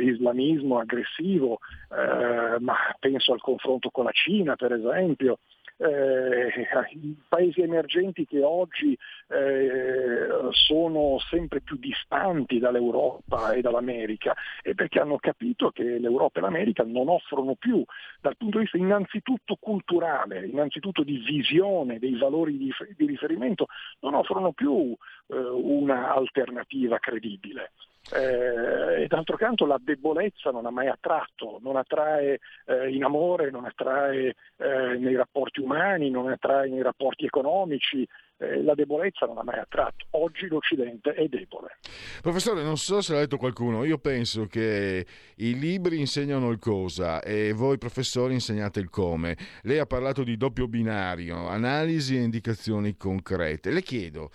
[0.00, 1.58] islamismo aggressivo,
[2.60, 5.38] ma penso al confronto con la Cina, per esempio
[5.80, 8.98] i paesi emergenti che oggi
[9.28, 16.42] eh, sono sempre più distanti dall'Europa e dall'America è perché hanno capito che l'Europa e
[16.42, 17.84] l'America non offrono più,
[18.20, 23.66] dal punto di vista innanzitutto culturale, innanzitutto di visione dei valori di, di riferimento,
[24.00, 24.96] non offrono più
[25.28, 27.70] eh, un'alternativa credibile.
[28.14, 33.50] Eh, e d'altro canto la debolezza non ha mai attratto, non attrae eh, in amore,
[33.50, 38.06] non attrae eh, nei rapporti umani, non attrae nei rapporti economici,
[38.38, 40.06] eh, la debolezza non ha mai attratto.
[40.10, 41.78] Oggi l'Occidente è debole.
[42.22, 45.06] Professore, non so se l'ha detto qualcuno, io penso che
[45.36, 49.36] i libri insegnano il cosa e voi professori insegnate il come.
[49.62, 53.70] Lei ha parlato di doppio binario, analisi e indicazioni concrete.
[53.70, 54.30] Le chiedo,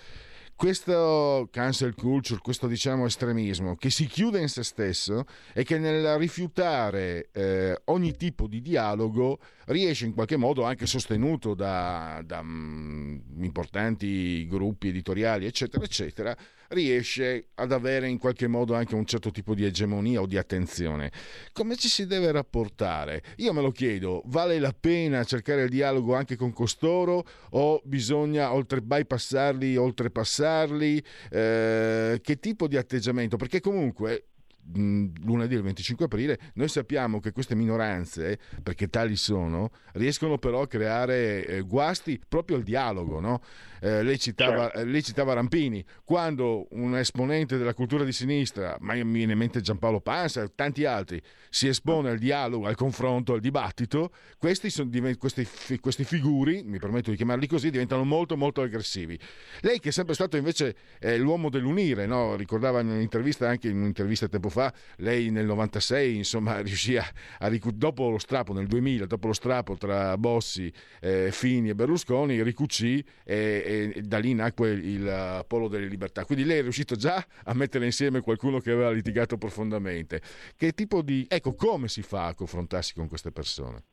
[0.64, 6.16] questo cancel culture, questo diciamo estremismo che si chiude in se stesso e che nel
[6.16, 13.22] rifiutare eh, ogni tipo di dialogo riesce in qualche modo anche sostenuto da, da um,
[13.40, 16.34] importanti gruppi editoriali eccetera eccetera
[16.74, 21.12] riesce ad avere in qualche modo anche un certo tipo di egemonia o di attenzione.
[21.54, 23.24] Come ci si deve rapportare?
[23.38, 28.54] Io me lo chiedo, vale la pena cercare il dialogo anche con costoro o bisogna
[28.54, 31.04] oltre bypassarli, oltrepassarli?
[31.30, 33.38] Eh, che tipo di atteggiamento?
[33.38, 34.26] Perché comunque
[34.72, 40.68] lunedì il 25 aprile, noi sappiamo che queste minoranze, perché tali sono, riescono però a
[40.68, 43.20] creare eh, guasti proprio al dialogo.
[43.20, 43.42] No?
[43.84, 44.86] Eh, lei, citava, certo.
[44.86, 49.60] lei, citava, Rampini, quando un esponente della cultura di sinistra, ma mi viene in mente
[49.60, 54.90] Giampaolo Panza e tanti altri, si espone al dialogo, al confronto, al dibattito, questi, sono,
[55.18, 55.46] questi,
[55.82, 59.20] questi figuri, mi permetto di chiamarli così, diventano molto molto aggressivi.
[59.60, 62.36] Lei che è sempre stato invece eh, l'uomo dell'unire, no?
[62.36, 64.53] ricordava in un'intervista, anche in un'intervista tempo fa,
[64.98, 67.06] lei nel 96 insomma riuscì a,
[67.40, 72.42] a dopo lo strappo nel 2000, dopo lo strappo tra Bossi, eh, Fini e Berlusconi,
[72.42, 76.26] ricucì e, e, da lì nacque il Polo delle Libertà.
[76.26, 80.22] Quindi lei è riuscito già a mettere insieme qualcuno che aveva litigato profondamente.
[80.56, 81.26] Che tipo di...
[81.30, 83.84] ecco, come si fa a confrontarsi con queste persone?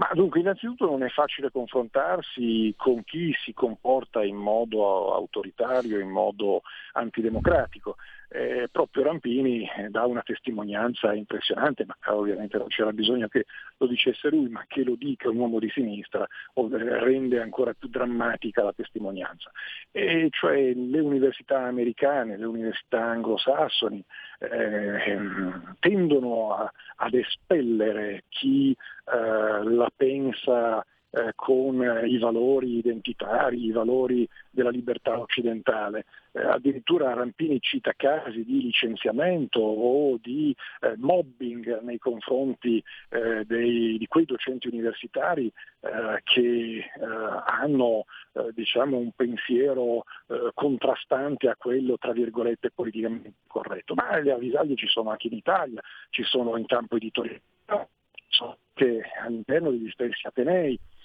[0.00, 6.08] Ma dunque, innanzitutto non è facile confrontarsi con chi si comporta in modo autoritario, in
[6.08, 7.96] modo antidemocratico
[8.32, 13.86] eh, proprio Rampini eh, dà una testimonianza impressionante, ma ovviamente non c'era bisogno che lo
[13.86, 18.72] dicesse lui, ma che lo dica un uomo di sinistra rende ancora più drammatica la
[18.72, 19.50] testimonianza.
[19.90, 24.04] E cioè le università americane, le università anglosassoni
[24.38, 25.18] eh,
[25.80, 34.28] tendono a, ad espellere chi eh, la pensa eh, con i valori identitari, i valori
[34.50, 36.04] della libertà occidentale.
[36.32, 43.98] Eh, addirittura Rampini cita casi di licenziamento o di eh, mobbing nei confronti eh, dei,
[43.98, 46.84] di quei docenti universitari eh, che eh,
[47.46, 48.04] hanno
[48.52, 50.04] diciamo, un pensiero
[50.54, 53.94] contrastante a quello tra virgolette politicamente corretto.
[53.94, 55.80] Ma le avvisaglie ci sono anche in Italia,
[56.10, 57.42] ci sono in campo editoriale,
[58.74, 60.99] che all'interno degli stessi Atenei, eh,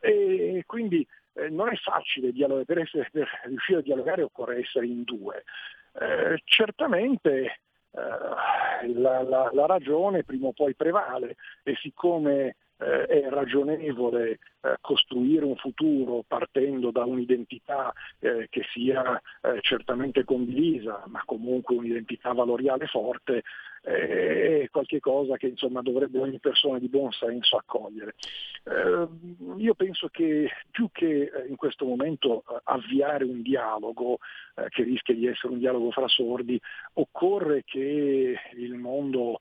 [0.00, 4.86] e quindi eh, non è facile dialogare, per, essere, per, riuscire a dialogare occorre essere
[4.86, 5.44] in due.
[6.00, 7.60] Eh, certamente
[7.90, 14.76] eh, la, la, la, ragione prima o poi prevale e siccome eh, è ragionevole eh,
[14.80, 22.32] costruire un futuro partendo da un'identità eh, che sia eh, certamente condivisa, ma comunque un'identità
[22.32, 23.42] valoriale forte,
[23.82, 28.14] eh, è qualcosa che insomma, dovrebbe ogni persona di buon senso accogliere.
[28.64, 29.06] Eh,
[29.56, 34.18] io penso che più che in questo momento avviare un dialogo
[34.68, 36.60] che rischia di essere un dialogo fra sordi,
[36.94, 39.40] occorre che il mondo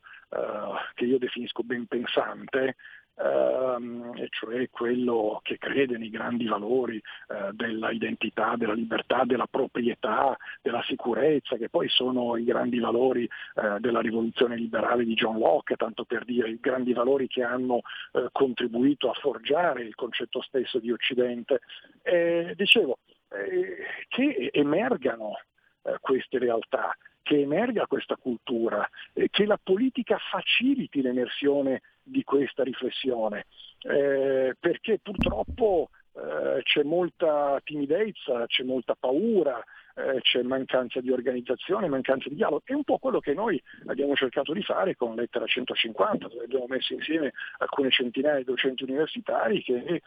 [0.96, 2.76] che io definisco ben pensante,
[3.18, 9.48] ehm, e cioè quello che crede nei grandi valori eh, della identità, della libertà, della
[9.48, 15.38] proprietà, della sicurezza, che poi sono i grandi valori eh, della rivoluzione liberale di John
[15.38, 17.82] Locke, tanto per dire, i grandi valori che hanno
[18.14, 21.62] eh, contribuito a forgiare il concetto stesso di Occidente.
[22.56, 23.00] dicevo,
[23.34, 23.78] eh,
[24.10, 25.40] che emergano
[25.84, 32.64] eh, queste realtà, che emerga questa cultura, eh, che la politica faciliti l'emersione di questa
[32.64, 33.46] riflessione,
[33.82, 39.64] eh, perché purtroppo eh, c'è molta timidezza, c'è molta paura,
[39.96, 42.62] eh, c'è mancanza di organizzazione, mancanza di dialogo.
[42.66, 46.66] È un po' quello che noi abbiamo cercato di fare con Lettera 150, dove abbiamo
[46.68, 50.02] messo insieme alcune centinaia di docenti universitari che eh,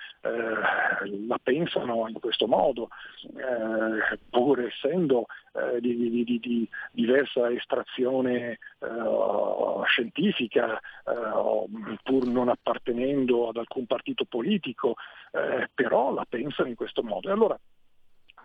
[1.26, 2.88] la pensano in questo modo,
[3.24, 8.88] eh, pur essendo eh, di, di, di, di, diversa estrazione eh,
[9.86, 14.94] scientifica, eh, pur non appartenendo ad alcun partito politico,
[15.74, 17.28] però la pensano in questo modo.
[17.28, 17.58] E allora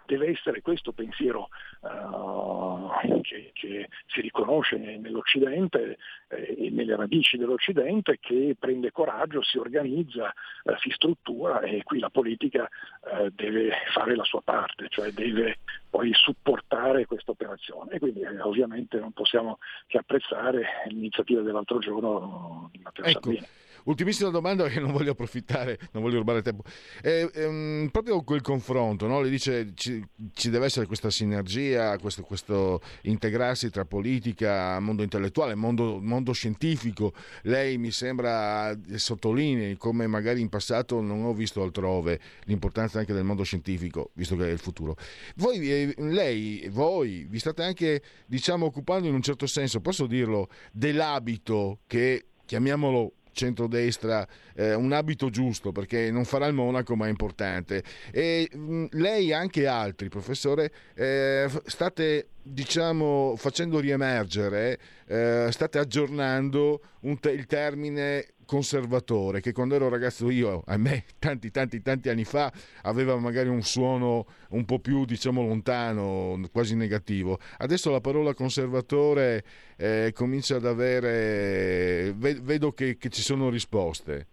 [0.06, 1.49] deve essere questo pensiero
[1.82, 5.97] uh, che, che, si riconosce nell'Occidente
[6.28, 10.34] eh, e nelle radici dell'Occidente che prende coraggio, si organizza,
[10.64, 12.68] uh, si struttura e qui la politica
[13.02, 18.39] uh, deve fare la sua parte, cioè deve poi supportare questa operazione e quindi eh,
[18.41, 23.20] ovviamente non possiamo che apprezzare l'iniziativa dell'altro giorno di Matteo ecco.
[23.22, 23.45] Salvini.
[23.86, 26.63] Ultimissima domanda che non voglio approfittare, non voglio rubare tempo.
[27.01, 29.21] È, um, proprio quel confronto, no?
[29.21, 30.03] le dice ci,
[30.34, 37.13] ci, deve essere questa sinergia, questo, questo, integrarsi tra politica, mondo intellettuale, mondo, mondo scientifico.
[37.43, 43.23] Lei mi sembra sottolinei come magari in passato non ho visto altrove l'importanza anche del
[43.23, 44.95] mondo scientifico, visto che è il futuro.
[45.36, 50.49] Voi, eh, lei, voi vi state anche diciamo occupando in un certo senso, posso dirlo,
[50.71, 57.09] dell'abito che chiamiamolo centrodestra eh, un abito giusto perché non farà il monaco ma è
[57.09, 57.84] importante.
[58.11, 65.77] E mh, mm, lei e anche altri professore eh, state diciamo facendo riemergere eh, state
[65.77, 66.82] aggiornando
[67.19, 72.26] te- il termine conservatore, che quando ero ragazzo io, a me, tanti, tanti, tanti anni
[72.26, 77.39] fa, aveva magari un suono un po' più, diciamo, lontano, quasi negativo.
[77.60, 79.45] Adesso la parola conservatore
[79.78, 82.14] eh, comincia ad avere...
[82.14, 84.28] vedo che, che ci sono risposte.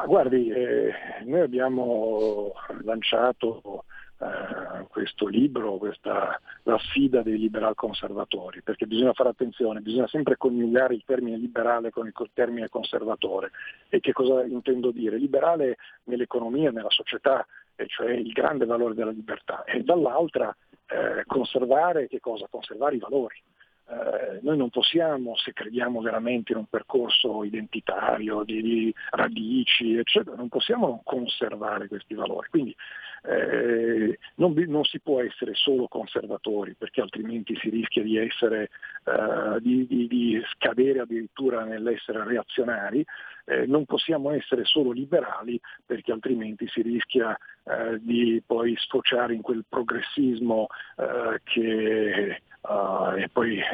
[0.00, 0.94] Ma guardi, eh,
[1.24, 3.84] noi abbiamo lanciato
[4.18, 10.38] eh, questo libro, questa, la sfida dei liberal conservatori, perché bisogna fare attenzione, bisogna sempre
[10.38, 13.50] coniugare il termine liberale con il termine conservatore.
[13.90, 15.18] E che cosa intendo dire?
[15.18, 17.46] Liberale nell'economia, nella società,
[17.86, 22.46] cioè il grande valore della libertà, e dall'altra eh, conservare che cosa?
[22.48, 23.42] Conservare i valori.
[23.90, 30.36] Eh, noi non possiamo, se crediamo veramente in un percorso identitario, di, di radici, eccetera,
[30.36, 32.48] non possiamo conservare questi valori.
[32.50, 32.76] Quindi
[33.24, 38.70] eh, non, non, si può essere solo conservatori perché altrimenti si rischia di, essere,
[39.04, 43.04] eh, di, di, di scadere addirittura nell'essere reazionari,
[43.46, 47.36] eh, non possiamo essere solo liberali perché altrimenti si rischia
[47.70, 50.66] eh, di poi sfociare in quel progressismo
[50.96, 53.64] eh, che uh, e poi eh,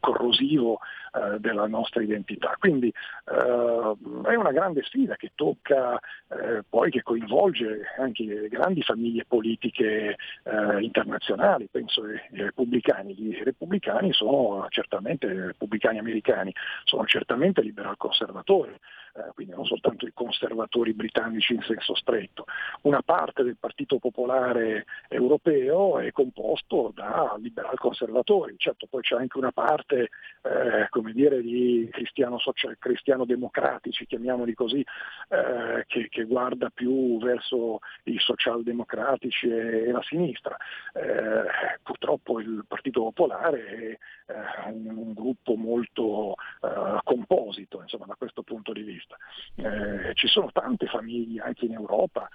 [0.00, 0.78] corrosivo
[1.12, 2.54] uh, della nostra identità.
[2.58, 2.92] Quindi
[3.24, 5.98] è una grande sfida che tocca
[6.68, 10.16] poi, che coinvolge anche le grandi famiglie politiche
[10.80, 13.20] internazionali, penso ai repubblicani.
[13.20, 16.54] I repubblicani sono certamente, i repubblicani americani,
[16.84, 18.78] sono certamente liberal conservatori,
[19.34, 22.44] quindi non soltanto i conservatori britannici in senso stretto.
[22.82, 29.38] Una parte del Partito Popolare Europeo è composto da liberal conservatori, certo poi c'è anche
[29.38, 30.10] una parte
[30.42, 34.84] eh, come dire, di cristiano, social, cristiano democratici, chiamiamoli così,
[35.28, 40.56] eh, che, che, guarda più verso i socialdemocratici e, e la sinistra.
[40.92, 48.14] Eh, purtroppo il Partito Popolare è eh, un, un, gruppo molto eh, composito insomma, da
[48.16, 49.05] questo punto di vista.
[49.56, 52.28] Eh, ci sono tante famiglie anche in Europa,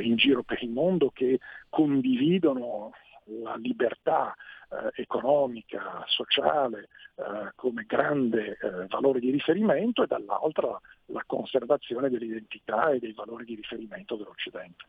[0.00, 1.38] in giro per il mondo che
[1.68, 2.92] condividono
[3.24, 4.34] la libertà
[4.72, 12.90] eh, economica, sociale eh, come grande eh, valore di riferimento e dall'altra la conservazione dell'identità
[12.90, 14.84] e dei valori di riferimento dell'Occidente.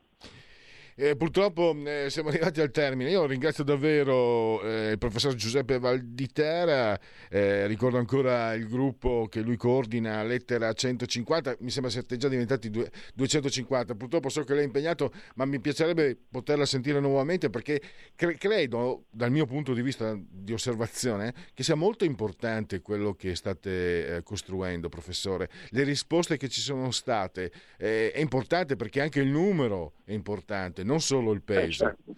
[0.96, 3.10] Eh, purtroppo eh, siamo arrivati al termine.
[3.10, 6.96] Io ringrazio davvero eh, il professor Giuseppe Valditera,
[7.28, 12.70] eh, ricordo ancora il gruppo che lui coordina, Lettera 150, mi sembra siate già diventati
[12.70, 13.96] due, 250.
[13.96, 17.80] Purtroppo so che lei è impegnato, ma mi piacerebbe poterla sentire nuovamente perché
[18.14, 23.34] cre- credo, dal mio punto di vista di osservazione, che sia molto importante quello che
[23.34, 25.48] state eh, costruendo, professore.
[25.70, 30.83] Le risposte che ci sono state eh, è importante perché anche il numero è importante
[30.84, 31.86] non solo il peso.
[31.86, 32.14] Eh, certo.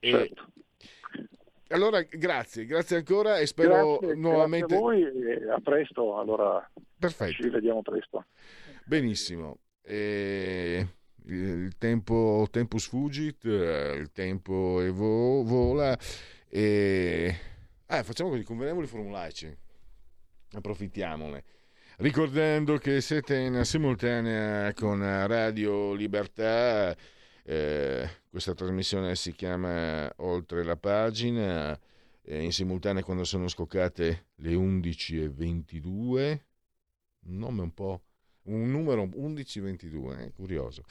[0.00, 0.10] E...
[0.10, 0.48] certo.
[1.68, 4.76] Allora, grazie, grazie ancora e spero grazie, nuovamente...
[4.76, 7.42] Grazie a voi e a presto, allora Perfetto.
[7.42, 8.26] ci vediamo presto.
[8.84, 9.58] Benissimo.
[9.82, 10.86] E
[11.26, 15.96] il tempo tempus fugit, il tempo evo, vola
[16.48, 17.34] e
[17.86, 19.56] ah, facciamo così, conveniamo i formulaici,
[20.52, 21.44] approfittiamone.
[21.98, 26.96] Ricordando che siete in simultanea con Radio Libertà
[27.50, 31.76] eh, questa trasmissione si chiama Oltre la pagina,
[32.22, 36.40] eh, in simultanea quando sono scoccate le 11.22,
[37.26, 38.02] un nome un po',
[38.42, 40.84] un numero 11.22, eh, curioso.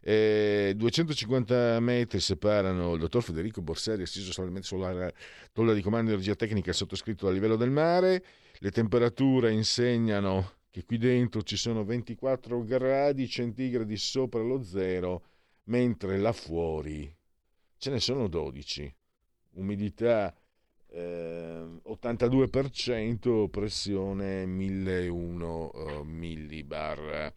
[0.00, 5.12] Eh, 250 metri separano il dottor Federico Borseri, assiso solamente sulla
[5.52, 8.24] tolla di comando di energia tecnica sottoscritto a livello del mare.
[8.60, 15.22] Le temperature insegnano che qui dentro ci sono 24 gradi centigradi sopra lo zero
[15.68, 17.14] mentre là fuori
[17.78, 18.94] ce ne sono 12.
[19.52, 20.34] Umidità
[20.90, 27.32] eh, 82%, pressione 1001 uh, millibar.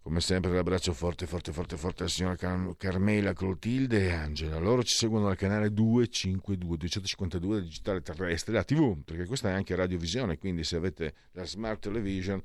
[0.00, 4.58] Come sempre l'abbraccio forte, forte, forte, forte alla signora Car- Carmela Clotilde e Angela.
[4.58, 9.52] Loro ci seguono al canale 252, 252 del digitale terrestre, la TV, perché questa è
[9.52, 12.40] anche radiovisione, quindi se avete la smart television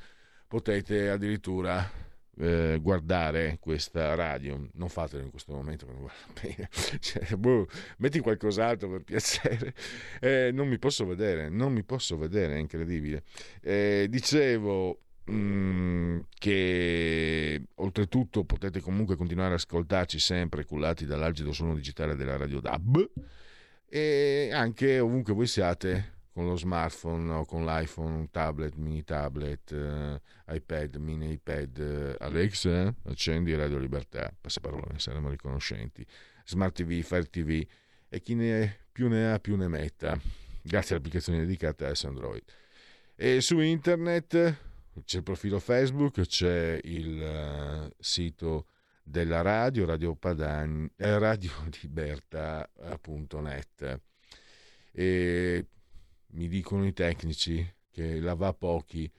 [0.47, 2.07] potete addirittura
[2.39, 4.69] eh, guardare questa radio.
[4.73, 5.87] Non fatelo in questo momento.
[6.99, 7.67] Cioè, boh,
[7.97, 9.73] metti qualcos'altro per piacere.
[10.19, 13.23] Eh, non mi posso vedere, non mi posso vedere, è incredibile.
[13.61, 22.15] Eh, dicevo mm, che oltretutto potete comunque continuare ad ascoltarci sempre cullati dall'algido suono digitale
[22.15, 23.09] della radio DAB
[23.87, 30.21] e anche ovunque voi siate con lo smartphone o con l'iPhone, tablet, mini tablet, eh,
[30.47, 36.05] iPad, mini iPad, eh, Alexa, accendi Radio Libertà, passaparola, ne saremo riconoscenti,
[36.45, 37.61] Smart TV, Fire TV
[38.07, 40.17] e chi ne più ne ha più ne metta,
[40.61, 42.43] grazie alle applicazioni dedicate a Android.
[43.17, 44.55] E su internet
[45.03, 48.67] c'è il profilo Facebook, c'è il uh, sito
[49.03, 53.99] della radio, Radio Padani, eh, radioliberta.net.
[54.93, 55.65] E
[56.31, 59.11] mi dicono i tecnici che la va pochi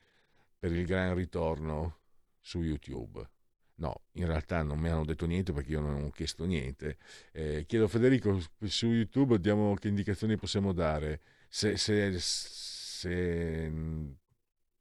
[0.58, 1.98] per il gran ritorno
[2.40, 3.28] su YouTube.
[3.76, 6.98] No, in realtà non mi hanno detto niente perché io non ho chiesto niente.
[7.32, 11.20] Eh, chiedo a Federico su YouTube diamo che indicazioni possiamo dare.
[11.48, 13.72] Se, se, se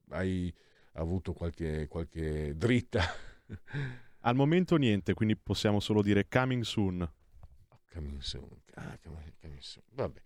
[0.10, 0.54] hai
[0.94, 3.02] avuto qualche, qualche dritta.
[4.22, 7.10] Al momento niente, quindi possiamo solo dire coming soon.
[7.94, 8.62] Coming soon.
[8.74, 9.86] Ah, coming soon.
[9.92, 10.22] Vabbè.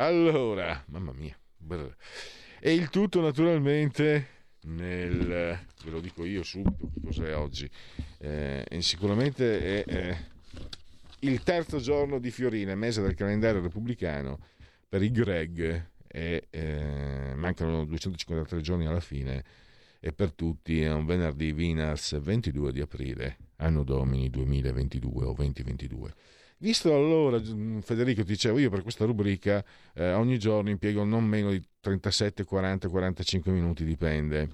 [0.00, 1.36] Allora, mamma mia.
[2.60, 4.26] E il tutto naturalmente
[4.62, 7.68] nel, ve lo dico io subito che cos'è oggi,
[8.18, 10.16] eh, sicuramente è eh,
[11.20, 14.38] il terzo giorno di Fiorina, mese del calendario repubblicano
[14.88, 19.44] per i Greg, e, eh, mancano 253 giorni alla fine
[19.98, 26.14] e per tutti è un venerdì Vinars 22 di aprile, anno domini 2022 o 2022.
[26.60, 27.40] Visto allora,
[27.82, 32.42] Federico, ti dicevo, io per questa rubrica eh, ogni giorno impiego non meno di 37,
[32.42, 34.48] 40, 45 minuti, dipende.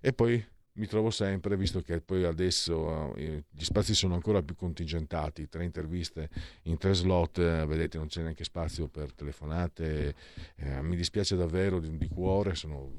[0.00, 0.44] E poi
[0.76, 5.62] mi trovo sempre, visto che poi adesso eh, gli spazi sono ancora più contingentati, tre
[5.62, 6.28] interviste
[6.62, 10.14] in tre slot, eh, vedete non c'è neanche spazio per telefonate,
[10.56, 12.90] eh, mi dispiace davvero di, di cuore, sono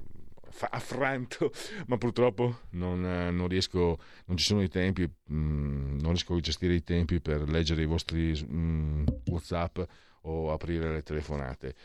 [0.70, 1.52] affranto,
[1.88, 6.36] ma purtroppo non, eh, non, riesco, non ci sono i tempi, mh, mm, non riesco
[6.36, 9.80] a gestire i tempi per leggere i vostri mh, mm, WhatsApp
[10.22, 11.76] o aprire le telefonate.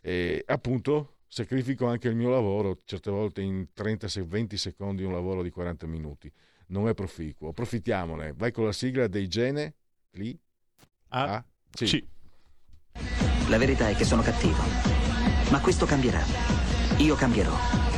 [0.00, 5.50] E appunto sacrifico anche il mio lavoro, certe volte in 30-20 secondi un lavoro di
[5.50, 6.32] 40 minuti.
[6.68, 8.34] Non è proficuo, approfittiamone.
[8.36, 9.74] Vai con la sigla dei Gene,
[10.12, 10.38] lì,
[11.08, 11.84] A, A C.
[11.84, 12.04] C.
[13.48, 14.62] La verità è che sono cattivo,
[15.50, 16.22] ma questo cambierà.
[16.98, 17.97] Io cambierò.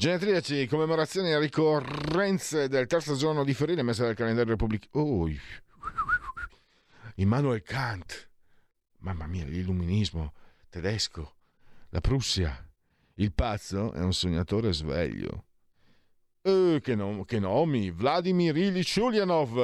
[0.00, 5.04] Genetriaci, commemorazioni e ricorrenze del terzo giorno di ferile messa dal calendario repubblicano.
[5.04, 5.28] Oh,
[7.16, 8.30] Immanuel Kant,
[8.98, 10.34] mamma mia, l'illuminismo
[10.68, 11.34] tedesco,
[11.88, 12.64] la Prussia.
[13.14, 15.46] Il pazzo è un sognatore sveglio.
[16.42, 17.90] Eh, che, nom- che, nomi!
[17.90, 19.56] Vladimir Ilyich Ulyanov,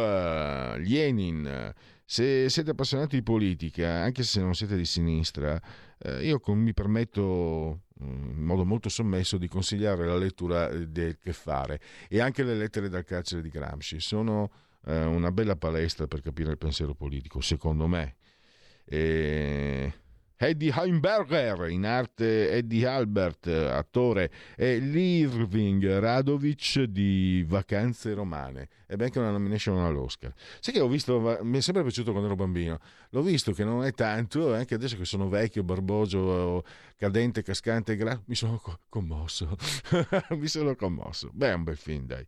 [0.79, 1.73] Lenin.
[2.05, 5.63] Se siete appassionati di politica, anche se non siete di sinistra,
[5.97, 8.24] eh, io con- mi permetto in
[8.55, 12.89] modo molto sommesso di consigliare la lettura eh, del Che fare e anche le lettere
[12.89, 14.01] dal carcere di Gramsci.
[14.01, 14.51] Sono
[14.87, 18.17] eh, una bella palestra per capire il pensiero politico, secondo me.
[18.85, 19.93] E
[20.37, 28.69] Eddie Heimberger, in arte Eddie Albert, attore, e l'Irving Radovic di Vacanze Romane.
[28.95, 30.33] E ben che una nomination all'Oscar.
[30.61, 32.79] Sai che ho visto, mi è sempre piaciuto quando ero bambino,
[33.11, 36.63] l'ho visto che non è tanto, anche adesso che sono vecchio, barbogio,
[36.97, 39.57] cadente, cascante, gra- mi sono commosso.
[40.39, 41.29] mi sono commosso.
[41.33, 42.25] Beh, è un bel film, dai.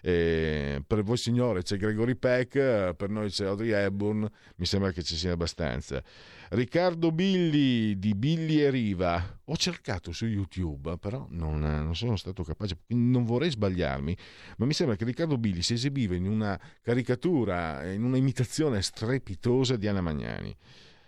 [0.00, 5.02] E per voi signore c'è Gregory Peck, per noi c'è Audrey Hepburn, mi sembra che
[5.02, 6.02] ci sia abbastanza.
[6.48, 9.35] Riccardo Billi di Billi e Riva.
[9.48, 14.16] Ho cercato su YouTube, però non, non, sono stato capace, non vorrei sbagliarmi,
[14.56, 19.76] ma mi sembra che Riccardo Billi si esibiva in una caricatura, in una imitazione strepitosa
[19.76, 20.54] di Anna Magnani.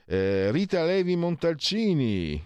[0.07, 2.41] Eh, Rita Levi Montalcini.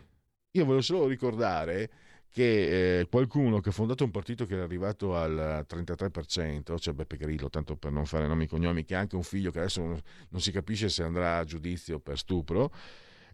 [0.53, 1.90] Io voglio solo ricordare
[2.32, 7.18] che eh, qualcuno che ha fondato un partito che è arrivato al 33%, cioè Beppe
[7.18, 9.82] Grillo, tanto per non fare nomi e cognomi, che ha anche un figlio che adesso
[9.82, 12.72] non, non si capisce se andrà a giudizio per stupro,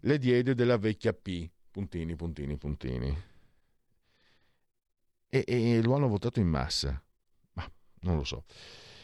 [0.01, 3.17] le diede della vecchia P, puntini, puntini, puntini.
[5.29, 7.01] E, e lo hanno votato in massa.
[7.53, 8.43] Ma non lo so.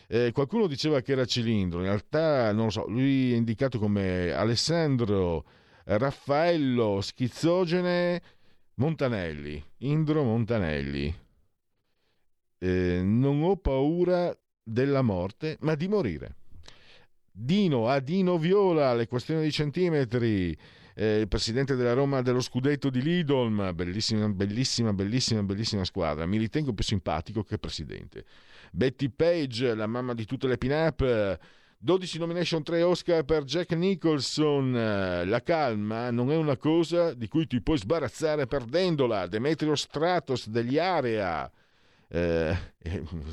[0.08, 4.32] Eh, qualcuno diceva che era cilindro, in realtà non lo so, lui è indicato come
[4.32, 5.46] Alessandro
[5.86, 8.22] Raffaello Schizzogene
[8.76, 11.14] Montanelli, Indro Montanelli.
[12.58, 16.36] Eh, non ho paura della morte, ma di morire.
[17.32, 20.58] Dino, a Dino Viola, le questioni di centimetri,
[20.96, 26.26] eh, il presidente della Roma dello scudetto di Lidolm, bellissima, bellissima, bellissima, bellissima squadra.
[26.26, 28.26] Mi ritengo più simpatico che presidente.
[28.72, 31.40] Betty Page, la mamma di tutte le pin-up,
[31.78, 34.72] 12 nomination, 3 Oscar per Jack Nicholson.
[35.26, 39.28] La calma non è una cosa di cui ti puoi sbarazzare perdendola.
[39.28, 41.52] Demetrio Stratos degli Area.
[42.16, 42.56] Eh,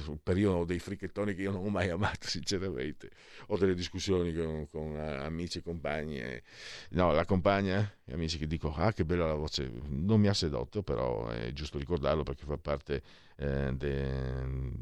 [0.07, 3.11] un periodo dei fricchettoni che io non ho mai amato, sinceramente.
[3.49, 6.18] Ho delle discussioni con, con amici e compagni.
[6.18, 6.43] E,
[6.91, 9.70] no, la compagna e amici che dico: Ah, che bella la voce.
[9.89, 13.03] Non mi ha sedotto, però è giusto ricordarlo perché fa parte
[13.37, 14.73] eh, de,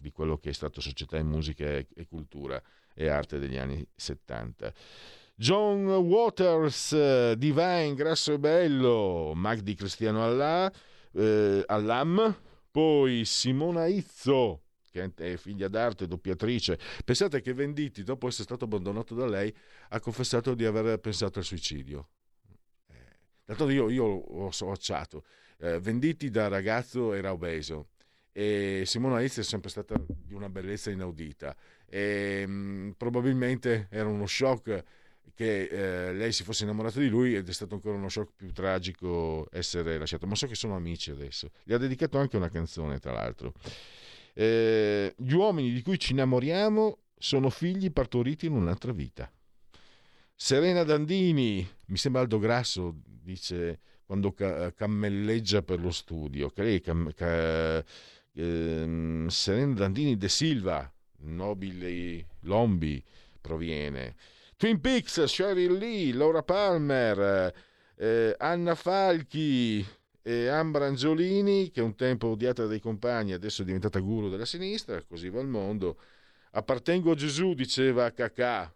[0.00, 2.62] di quello che è stato società in musica e, e cultura
[2.94, 4.72] e arte degli anni 70.
[5.36, 10.72] John Waters, Divine, Grasso e Bello, Mac di Cristiano Allah,
[11.12, 12.36] eh, Allam,
[12.74, 16.76] poi Simona Izzo, che è figlia d'arte, doppiatrice.
[17.04, 19.54] Pensate che Venditti, dopo essere stato abbandonato da lei,
[19.90, 22.08] ha confessato di aver pensato al suicidio.
[22.88, 25.24] Eh, io, io ho associato.
[25.58, 27.90] Eh, Venditti da ragazzo era obeso
[28.32, 31.54] e Simona Izzo è sempre stata di una bellezza inaudita
[31.86, 34.82] e, mh, mm, probabilmente era uno shock
[35.34, 38.52] che eh, lei si fosse innamorata di lui ed è stato ancora uno shock più
[38.52, 40.26] tragico essere lasciato.
[40.26, 41.50] Ma so che sono amici adesso.
[41.64, 43.52] Gli ha dedicato anche una canzone tra l'altro.
[44.32, 49.30] Eh, gli uomini di cui ci innamoriamo sono figli partoriti in un'altra vita.
[50.36, 56.50] Serena Dandini mi sembra Aldo Grasso dice quando ca- cammelleggia per lo studio.
[56.50, 57.82] Che lei cam- ca-
[58.34, 63.02] ehm, Serena Dandini De Silva nobile Lombi
[63.40, 64.14] proviene.
[64.64, 67.52] Twin Peaks, Sheryl Lee, Laura Palmer,
[67.96, 69.86] eh, Anna Falchi
[70.22, 75.02] e Ambra Angiolini, che un tempo odiata dai compagni, adesso è diventata guru della sinistra,
[75.02, 76.00] così va il mondo.
[76.52, 78.74] Appartengo a Gesù, diceva Cacà,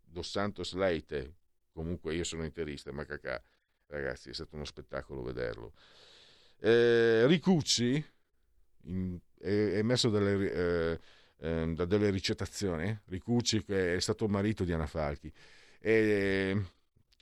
[0.00, 1.34] Dos Santos Leite.
[1.72, 3.42] Comunque io sono interista, ma Cacà,
[3.88, 5.72] ragazzi, è stato uno spettacolo vederlo.
[6.60, 8.12] Eh, Ricucci,
[8.82, 10.52] in, è, è messo dalle...
[10.52, 11.00] Eh,
[11.40, 15.30] Ehm, da delle ricettazioni, Ricucci che è stato marito di Anna Falchi.
[15.80, 16.62] E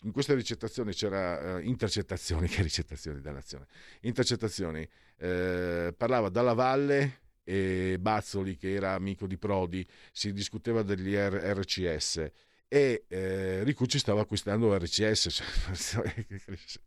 [0.03, 3.67] in queste ricettazioni c'era eh, intercettazioni, che ricettazioni da nazione,
[4.03, 11.15] intercettazioni, eh, parlava dalla Valle e Bazzoli che era amico di Prodi, si discuteva degli
[11.15, 12.31] R- RCS
[12.69, 15.43] e eh, Ricucci stava acquistando RCS,
[15.75, 16.27] cioè,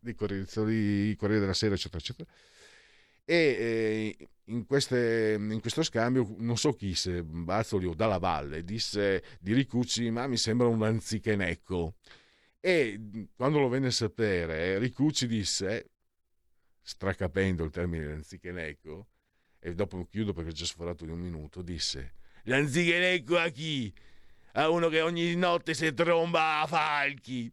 [0.00, 2.28] di Corriere della Sera, eccetera, eccetera
[3.30, 8.64] e eh, in, queste, in, questo scambio non so chi se Bazzoli o Dalla Valle
[8.64, 11.96] disse di Ricucci ma mi sembra un anzichenecco
[12.58, 15.90] e quando lo venne a sapere Ricucci disse
[16.80, 19.08] stracapendo il termine anzichenecco
[19.58, 22.14] e dopo chiudo perché ho già sforato di un minuto disse
[22.44, 23.92] l'anzichenecco a chi?
[24.52, 27.52] a uno che ogni notte si tromba a falchi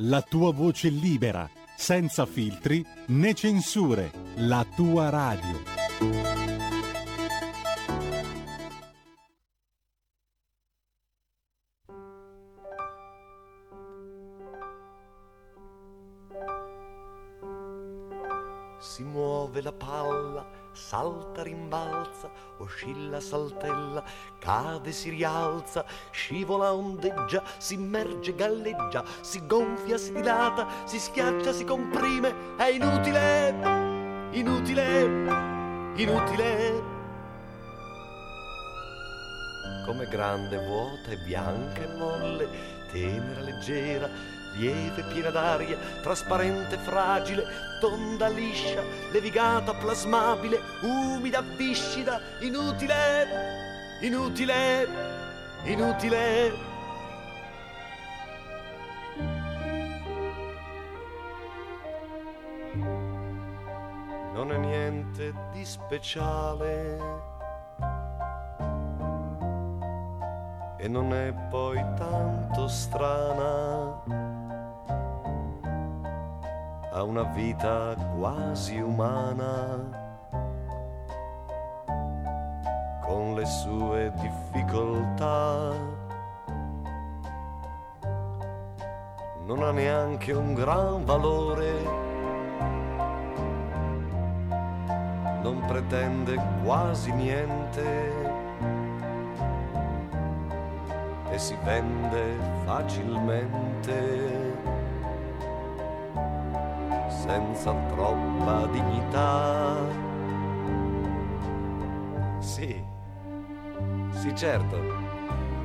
[0.00, 5.76] la tua voce libera, senza filtri né censure, la tua radio.
[18.80, 21.27] Si muove la palla salta,
[22.18, 24.02] rimbalza, oscilla, saltella,
[24.38, 31.64] cade, si rialza, scivola, ondeggia, si immerge, galleggia, si gonfia, si dilata, si schiaccia, si
[31.64, 33.54] comprime, è inutile,
[34.32, 35.02] inutile,
[35.94, 36.96] inutile.
[39.86, 42.48] Come grande, vuota e bianca e molle,
[42.90, 44.10] tenera, leggera,
[44.58, 47.44] lieve, piena d'aria, trasparente, fragile,
[47.80, 48.82] tonda, liscia,
[49.12, 53.26] levigata, plasmabile, umida, viscida, inutile,
[54.02, 54.88] inutile,
[55.64, 56.76] inutile.
[64.34, 67.37] non è niente di speciale
[70.80, 74.00] e non è poi tanto strana.
[76.92, 80.06] Ha una vita quasi umana
[83.04, 85.72] con le sue difficoltà.
[89.46, 91.82] Non ha neanche un gran valore,
[95.42, 98.27] non pretende quasi niente
[101.38, 104.56] si vende facilmente
[107.06, 109.76] senza troppa dignità.
[112.40, 112.82] Sì,
[114.10, 114.76] sì certo,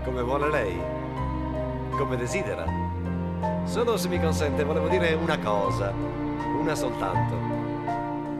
[0.03, 0.79] come vuole lei,
[1.97, 2.65] come desidera.
[3.63, 5.91] Solo se mi consente, volevo dire una cosa,
[6.59, 7.35] una soltanto.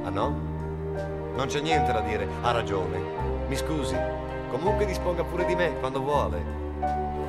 [0.03, 0.51] Ah no?
[1.35, 2.99] Non c'è niente da dire, ha ragione.
[3.47, 3.95] Mi scusi,
[4.51, 6.61] comunque disponga pure di me quando vuole.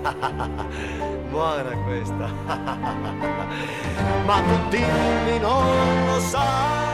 [1.30, 2.28] Buona questa.
[4.26, 6.93] Ma tu dimmi, non lo sai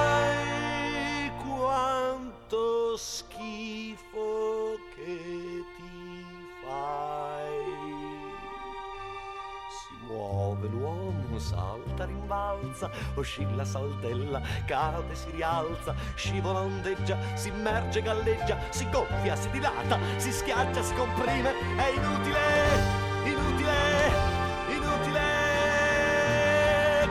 [13.14, 20.32] oscilla, saltella, cade, si rialza, scivola, ondeggia, si immerge, galleggia, si gonfia, si dilata, si
[20.32, 23.74] schiaccia, si comprime, è inutile inutile,
[24.68, 25.22] inutile,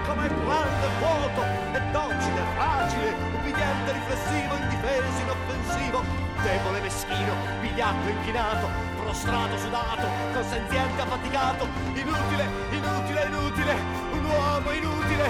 [0.05, 6.03] come quando è vuoto, è docile, fragile, ubbidiente, riflessivo, indifeso, inoffensivo,
[6.41, 8.67] debole, meschino, vigliacco, inchinato,
[9.01, 13.73] prostrato, sudato, consenziente, affaticato, inutile, inutile, inutile,
[14.11, 15.29] un uomo inutile,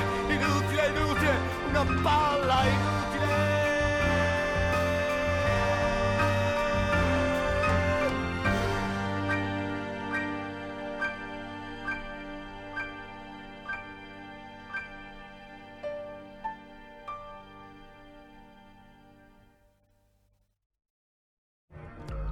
[1.29, 2.97] inutile, una palla inutile.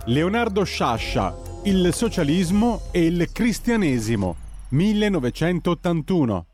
[0.06, 4.36] Leonardo Sciascia, Il socialismo e il cristianesimo,
[4.70, 6.47] 1981.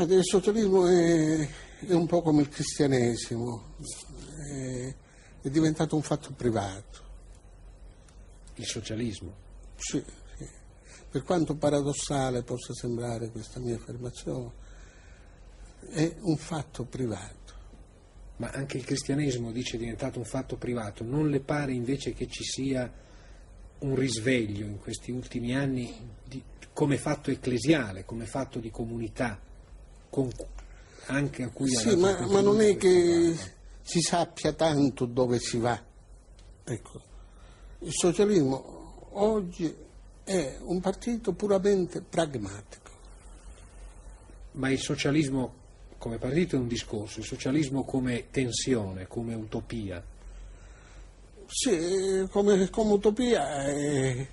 [0.00, 1.48] Il socialismo è,
[1.80, 3.74] è un po' come il cristianesimo,
[4.46, 4.94] è,
[5.42, 7.02] è diventato un fatto privato.
[8.54, 9.34] Il socialismo?
[9.74, 10.00] Sì,
[10.36, 10.48] sì.
[11.10, 14.52] Per quanto paradossale possa sembrare questa mia affermazione,
[15.90, 17.54] è un fatto privato.
[18.36, 21.02] Ma anche il cristianesimo dice è diventato un fatto privato.
[21.02, 22.88] Non le pare invece che ci sia
[23.80, 25.92] un risveglio in questi ultimi anni
[26.24, 26.40] di,
[26.72, 29.46] come fatto ecclesiale, come fatto di comunità,
[30.10, 30.30] con,
[31.06, 31.68] anche a cui...
[31.68, 33.34] Sì, ma, ma non è che
[33.82, 35.80] si sappia tanto dove si va.
[36.64, 37.00] Ecco,
[37.80, 39.74] il socialismo oggi
[40.24, 42.86] è un partito puramente pragmatico.
[44.52, 45.54] Ma il socialismo
[45.98, 50.02] come partito è un discorso, il socialismo come tensione, come utopia.
[51.46, 54.26] Sì, come, come utopia è,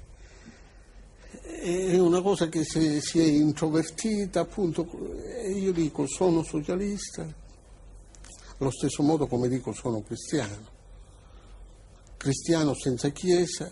[1.46, 4.88] è, una cosa che si, si, è introvertita, appunto,
[5.56, 7.26] io dico sono socialista,
[8.58, 10.74] allo stesso modo come dico sono cristiano.
[12.18, 13.72] Cristiano senza chiesa,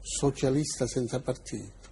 [0.00, 1.82] socialista senza partito.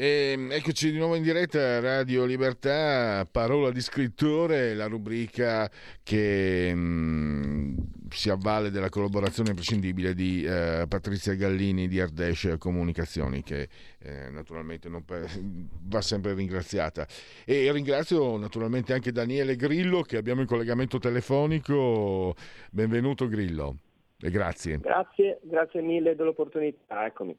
[0.00, 5.68] E eccoci di nuovo in diretta Radio Libertà, parola di scrittore, la rubrica
[6.04, 13.68] che mh, si avvale della collaborazione imprescindibile di eh, Patrizia Gallini di Ardèche Comunicazioni, che
[13.98, 15.28] eh, naturalmente per,
[15.86, 17.06] va sempre ringraziata.
[17.44, 22.34] E ringrazio naturalmente anche Daniele Grillo che abbiamo in collegamento telefonico.
[22.70, 23.76] Benvenuto Grillo.
[24.20, 24.78] E grazie.
[24.78, 27.38] Grazie, grazie mille dell'opportunità, eccomi.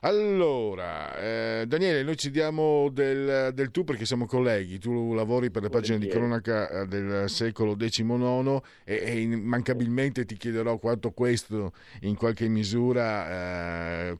[0.00, 5.62] Allora, eh, Daniele, noi ci diamo del, del, tu perché siamo colleghi, tu lavori per
[5.62, 11.72] le pagine di cronaca eh, del secolo XIX e, e immancabilmente ti chiederò quanto questo
[12.02, 14.18] in qualche misura eh,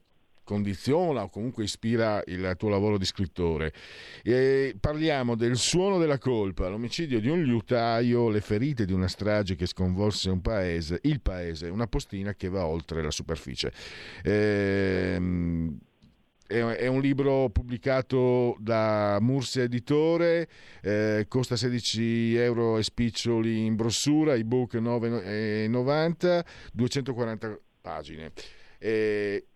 [0.51, 3.73] condiziona o comunque ispira il tuo lavoro di scrittore.
[4.25, 9.55] E parliamo del suono della colpa, l'omicidio di un liutaio, le ferite di una strage
[9.55, 13.73] che sconvolse un paese, il paese, una postina che va oltre la superficie.
[14.25, 15.79] Ehm,
[16.49, 20.49] è un libro pubblicato da Mursia Editore,
[20.83, 28.33] eh, costa 16 euro e spiccioli in brossura, ebook 9,90, 240 pagine.
[28.79, 29.50] Eh,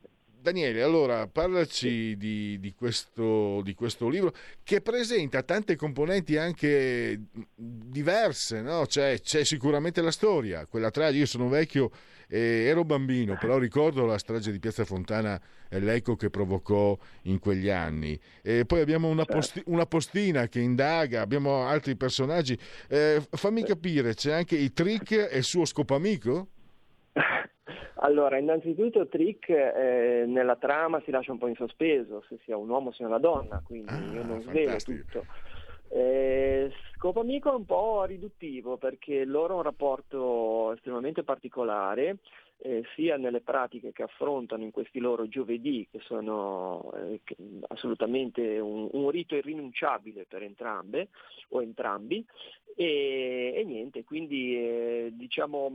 [0.45, 4.31] Daniele, allora parlaci di, di, questo, di, questo, libro
[4.63, 7.19] che presenta tante componenti anche
[7.55, 8.85] diverse, no?
[8.85, 11.91] c'è, c'è, sicuramente la storia, quella tragica, io sono vecchio
[12.29, 17.39] e ero bambino, però ricordo la strage di Piazza Fontana e l'eco che provocò in
[17.39, 18.21] quegli anni.
[18.43, 22.59] E poi abbiamo una, posti, una postina che indaga, abbiamo altri personaggi.
[22.89, 26.49] Eh, fammi capire, c'è anche i trick e il suo scopamico?
[27.99, 32.69] Allora, innanzitutto Trick eh, nella trama si lascia un po' in sospeso, se sia un
[32.69, 35.27] uomo o sia una donna, quindi ah, io non svelo tutto.
[35.89, 42.17] Eh, Scopo Amico è un po' riduttivo perché loro hanno un rapporto estremamente particolare,
[42.67, 47.37] eh, sia nelle pratiche che affrontano in questi loro giovedì, che sono eh, che,
[47.69, 51.09] assolutamente un, un, rito irrinunciabile per entrambe
[51.51, 52.25] o entrambi,
[52.75, 55.71] e, e niente, quindi eh, diciamo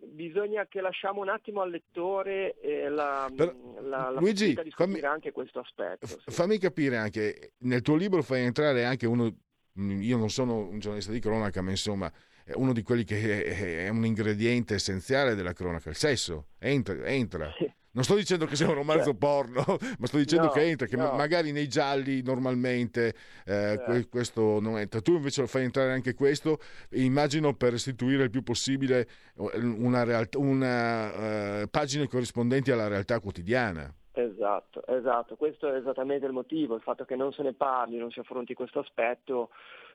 [0.00, 5.00] bisogna che lasciamo un attimo al lettore eh, la, per, la, la Luigi, di scoprire
[5.00, 6.06] fammi, anche questo aspetto.
[6.06, 6.18] Sì.
[6.26, 9.34] Fammi capire anche, nel tuo libro fai entrare anche uno
[9.80, 12.12] Mm, io non sono un giornalista di cronaca, ma insomma
[12.54, 17.04] uno di quelli che è un ingrediente essenziale della cronaca, il sesso, entra.
[17.06, 17.52] entra.
[17.90, 19.64] Non sto dicendo che sia un romanzo cioè, porno,
[19.98, 21.12] ma sto dicendo no, che entra, che no.
[21.16, 25.00] magari nei gialli normalmente eh, que- questo non entra.
[25.00, 30.38] Tu invece lo fai entrare anche questo, immagino per restituire il più possibile una, realtà,
[30.38, 33.92] una uh, pagine corrispondenti alla realtà quotidiana.
[34.20, 38.10] Esatto, esatto, questo è esattamente il motivo, il fatto che non se ne parli, non
[38.10, 39.50] si affronti questo aspetto,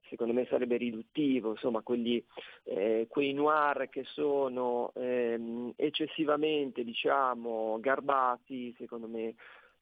[0.08, 2.24] secondo me sarebbe riduttivo, insomma quelli,
[2.64, 9.36] eh, quei noir che sono ehm, eccessivamente diciamo, garbati, secondo me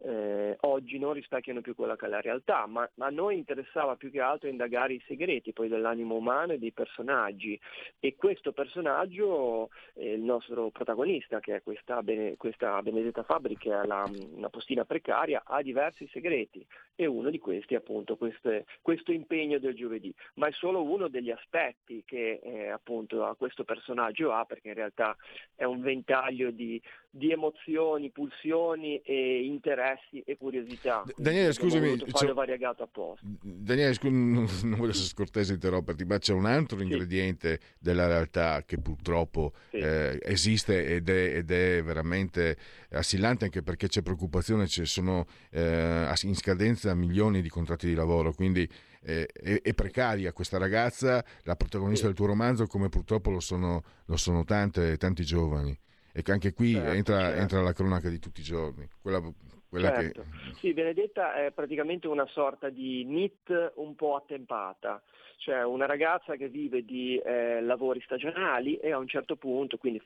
[0.04, 3.96] eh, oggi non rispecchiano più quella che è la realtà, ma, ma, a noi interessava
[3.96, 7.60] più che altro indagare i segreti poi dell'animo umano e dei personaggi.
[8.00, 13.70] E questo personaggio, eh, il nostro protagonista che è questa, Bene, questa Benedetta Fabri che
[13.70, 16.66] è la, una postina precaria, ha diversi segreti.
[16.96, 21.08] E uno di questi è appunto queste, questo impegno del giovedì, ma è solo uno
[21.08, 25.16] degli aspetti che eh, appunto questo personaggio ha perché in realtà
[25.56, 26.80] è un ventaglio di,
[27.14, 31.04] di emozioni, pulsioni e interessi e curiosità.
[31.18, 32.32] Daniele, scusami, c'è...
[32.32, 33.26] variegato apposta.
[33.42, 34.08] Daniele, scu...
[34.10, 34.48] non
[34.78, 36.84] voglio essere scortese interromperti, ma c'è un altro sì.
[36.84, 39.78] ingrediente della realtà che purtroppo sì.
[39.78, 42.58] eh, esiste ed è, ed è, veramente
[42.92, 48.32] assillante anche perché c'è preoccupazione, ci sono eh, in scadenza milioni di contratti di lavoro,
[48.32, 48.68] quindi
[49.04, 52.08] eh, è, è, precaria questa ragazza, la protagonista sì.
[52.08, 55.78] del tuo romanzo, come purtroppo lo sono, lo sono tante, tanti giovani.
[56.14, 57.40] E anche qui certo, entra, certo.
[57.40, 60.22] entra, la cronaca di tutti i giorni, quella certo.
[60.22, 60.54] Che...
[60.60, 65.02] Sì, Benedetta è praticamente una sorta di NIT un po' attempata,
[65.38, 70.02] cioè una ragazza che vive di eh, lavori stagionali e a un certo punto, quindi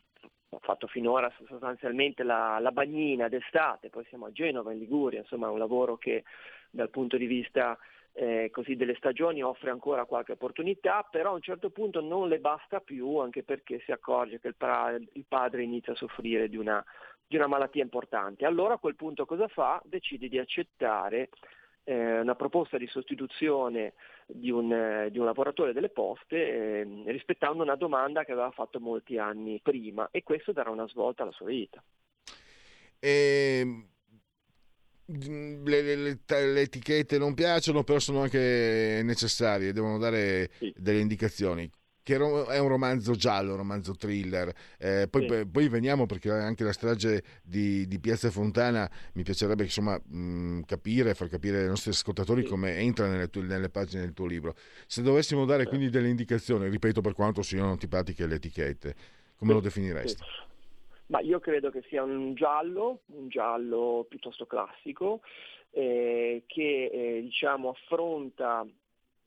[0.49, 5.47] ho fatto finora sostanzialmente la, la bagnina d'estate, poi siamo a Genova, in Liguria, insomma
[5.47, 6.23] è un lavoro che
[6.69, 7.77] dal punto di vista
[8.17, 12.39] eh, così delle stagioni offre ancora qualche opportunità, però a un certo punto non le
[12.39, 16.57] basta più, anche perché si accorge che il, pra- il padre inizia a soffrire di
[16.57, 16.83] una
[17.27, 18.45] di una malattia importante.
[18.45, 19.81] Allora a quel punto cosa fa?
[19.83, 21.29] Decide di accettare
[21.83, 23.93] eh, una proposta di sostituzione
[24.27, 28.79] di un, eh, di un lavoratore delle poste eh, rispettando una domanda che aveva fatto
[28.79, 31.83] molti anni prima e questo darà una svolta alla sua vita.
[32.99, 33.87] E...
[35.07, 40.73] Le, le, le, etichette non piacciono, però sono anche necessarie, devono dare sì.
[40.75, 41.69] delle indicazioni
[42.05, 44.53] che è un romanzo giallo, un romanzo thriller.
[44.77, 45.45] Eh, poi, sì.
[45.47, 51.15] poi, veniamo perché anche la strage di, di Piazza Fontana mi piacerebbe insomma, mh, capire,
[51.15, 52.49] far capire ai nostri ascoltatori sì.
[52.49, 54.55] come entra nelle, tue, nelle, pagine del tuo libro.
[54.85, 55.69] Se dovessimo dare sì.
[55.69, 58.95] quindi delle indicazioni, ripeto per quanto siano antipatiche le etichette,
[59.35, 60.21] come lo definiresti?
[61.07, 65.21] Ma io credo che sia un giallo, un giallo piuttosto classico,
[65.71, 68.65] eh, che eh, diciamo, affronta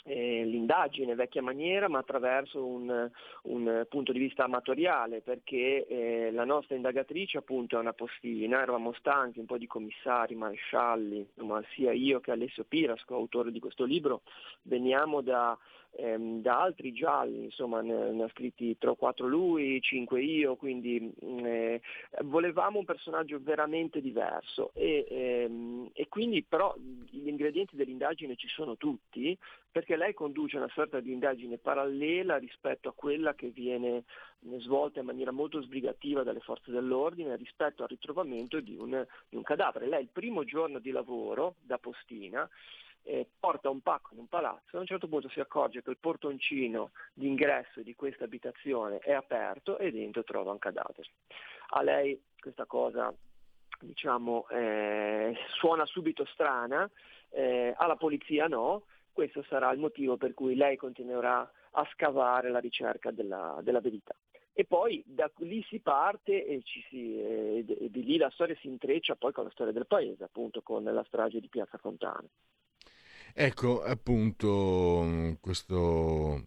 [0.09, 3.11] eh, l'indagine vecchia maniera ma attraverso un,
[3.43, 8.95] un, punto di vista amatoriale perché eh, la nostra indagatrice appunto è una postina, eravamo
[8.95, 13.85] stanchi un po' di commissari, marescialli, insomma, sia io che Alessio Pirasco, autore di questo
[13.85, 14.23] libro,
[14.63, 15.57] veniamo da
[15.97, 20.57] ehm, da altri gialli, insomma ne, ne, ha scritti 3 o 4 lui, 5 io,
[20.57, 21.81] quindi mm, eh,
[22.25, 28.77] volevamo un personaggio veramente diverso e, ehm, e quindi però gli ingredienti dell'indagine ci sono
[28.77, 29.37] tutti
[29.71, 34.05] perché lei conduce una sorta di indagine parallela rispetto a quella che viene
[34.59, 39.43] svolta in maniera molto sbrigativa dalle forze dell'ordine rispetto al ritrovamento di un, di un
[39.43, 39.89] cadavere.
[39.89, 42.49] Lei il primo giorno di lavoro da postina
[43.09, 45.97] eh, porta un pacco in un palazzo, a un certo punto si accorge che il
[45.99, 51.09] portoncino d'ingresso di questa abitazione è aperto e dentro trova un cadavere.
[51.71, 53.13] A lei questa cosa
[53.81, 56.89] diciamo, eh, suona subito strana,
[57.31, 62.59] eh, alla polizia no, questo sarà il motivo per cui lei continuerà a scavare la
[62.59, 64.15] ricerca della, della verità.
[64.53, 69.15] E poi da lì si parte e, si, e, di lì la storia si intreccia
[69.15, 72.27] poi con la storia del paese, appunto con la strage di Piazza Fontana.
[73.41, 76.45] Ecco, appunto, questo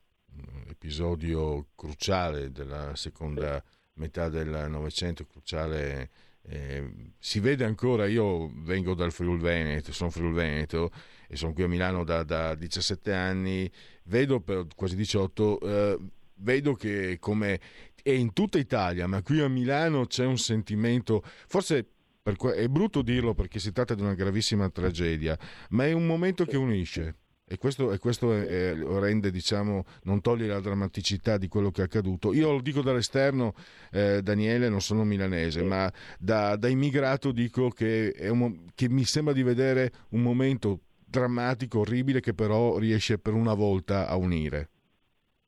[0.68, 3.64] episodio cruciale della seconda
[3.94, 6.10] metà del Novecento, cruciale
[6.42, 10.92] eh, si vede ancora, io vengo dal Friul Veneto, sono Friul Veneto
[11.30, 13.72] e sono qui a Milano da, da 17 anni,
[14.04, 16.00] vedo per quasi 18, eh,
[16.40, 17.62] vedo che come
[18.04, 21.88] è in tutta Italia, ma qui a Milano c'è un sentimento, forse
[22.24, 25.38] è brutto dirlo perché si tratta di una gravissima tragedia,
[25.70, 27.16] ma è un momento che unisce.
[27.52, 31.82] E questo, e questo è, è, rende, diciamo, non toglie la drammaticità di quello che
[31.82, 32.32] è accaduto.
[32.32, 33.54] Io lo dico dall'esterno,
[33.92, 39.34] eh, Daniele, non sono milanese, ma da, da immigrato dico che, un, che mi sembra
[39.34, 44.70] di vedere un momento drammatico, orribile, che però riesce per una volta a unire.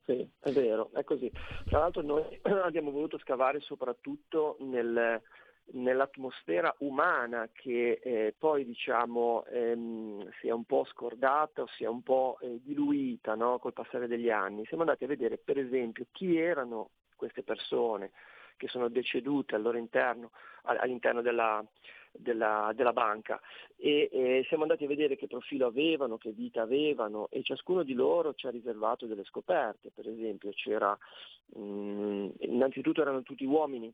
[0.04, 1.32] Sì, è vero, è così.
[1.64, 5.22] Tra l'altro noi abbiamo voluto scavare soprattutto nel,
[5.72, 11.88] nell'atmosfera umana che eh, poi diciamo ehm, si è un po' scordata o si è
[11.88, 13.58] un po' eh, diluita no?
[13.58, 14.66] col passare degli anni.
[14.66, 18.10] Siamo andati a vedere per esempio chi erano queste persone
[18.56, 20.30] che sono decedute all'interno,
[20.62, 21.64] all'interno della,
[22.12, 23.40] della, della, banca
[23.76, 27.94] e, e, siamo andati a vedere che profilo avevano, che vita avevano e ciascuno di
[27.94, 29.90] loro ci ha riservato delle scoperte.
[29.92, 30.96] Per esempio c'era,
[31.54, 33.92] mh, mm, innanzitutto erano tutti uomini,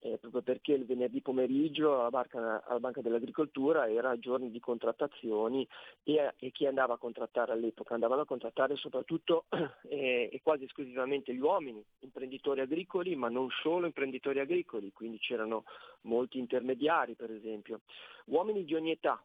[0.00, 5.66] eh, proprio perché il venerdì pomeriggio alla Banca, alla Banca dell'Agricoltura era giorni di contrattazioni
[6.02, 7.94] e, e, chi andava a contrattare all'epoca?
[7.94, 9.44] Andavano a contrattare soprattutto
[9.88, 15.64] eh, e quasi esclusivamente gli uomini, imprenditori agricoli, ma non solo imprenditori agricoli, quindi c'erano
[16.02, 17.80] molti intermediari per esempio,
[18.26, 19.22] uomini di ogni età,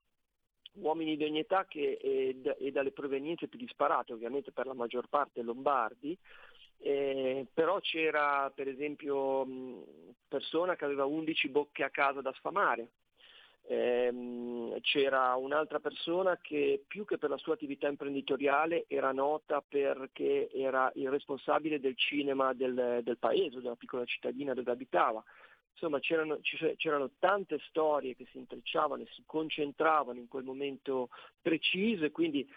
[0.74, 5.08] uomini di ogni età che, e, e dalle provenienze più disparate, ovviamente per la maggior
[5.08, 6.18] parte lombardi,
[6.80, 9.46] eh, però c'era per esempio
[10.28, 12.90] persona che aveva 11 bocche a casa da sfamare,
[13.68, 20.50] eh, c'era un'altra persona che più che per la sua attività imprenditoriale era nota perché
[20.52, 25.24] era il responsabile del cinema del, del paese, della piccola cittadina dove abitava.
[25.72, 26.40] Insomma c'erano,
[26.78, 31.10] c'erano, tante storie che si intrecciavano e si concentravano in quel momento
[31.42, 32.48] preciso e quindi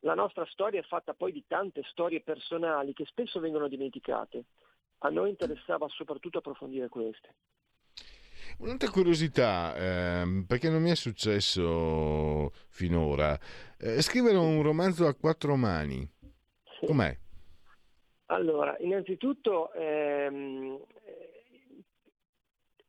[0.00, 4.44] la nostra storia è fatta poi di tante storie personali che spesso vengono dimenticate.
[4.98, 7.34] A noi interessava soprattutto approfondire queste.
[8.58, 13.38] Un'altra curiosità, ehm, perché non mi è successo finora,
[13.78, 16.08] eh, scrivere un romanzo a quattro mani,
[16.84, 17.16] com'è?
[18.26, 20.80] Allora, innanzitutto ehm,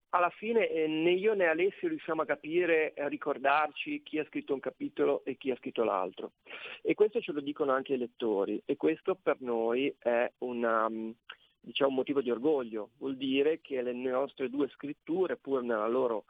[0.10, 4.54] alla fine eh, né io né Alessio riusciamo a capire, a ricordarci chi ha scritto
[4.54, 6.34] un capitolo e chi ha scritto l'altro.
[6.82, 11.12] E questo ce lo dicono anche i lettori e questo per noi è una, mm,
[11.60, 12.92] diciamo, un motivo di orgoglio.
[12.98, 16.26] Vuol dire che le nostre due scritture, pur nella loro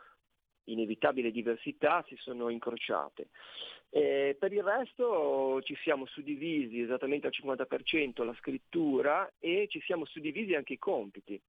[0.66, 3.30] inevitabile diversità, si sono incrociate.
[3.92, 10.06] E per il resto ci siamo suddivisi esattamente al 50% la scrittura e ci siamo
[10.06, 11.42] suddivisi anche i compiti.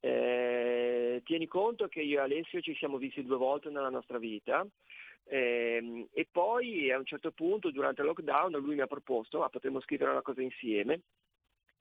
[0.00, 4.66] Eh, tieni conto che io e Alessio ci siamo visti due volte nella nostra vita
[5.24, 9.50] eh, e poi a un certo punto durante il lockdown lui mi ha proposto ma
[9.50, 11.02] potremmo scrivere una cosa insieme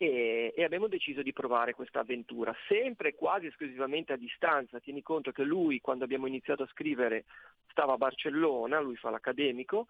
[0.01, 4.79] e, e, abbiamo deciso di provare questa avventura, sempre quasi esclusivamente a distanza.
[4.79, 7.25] Tieni conto che lui quando abbiamo iniziato a scrivere
[7.67, 9.87] stava a Barcellona, lui fa l'accademico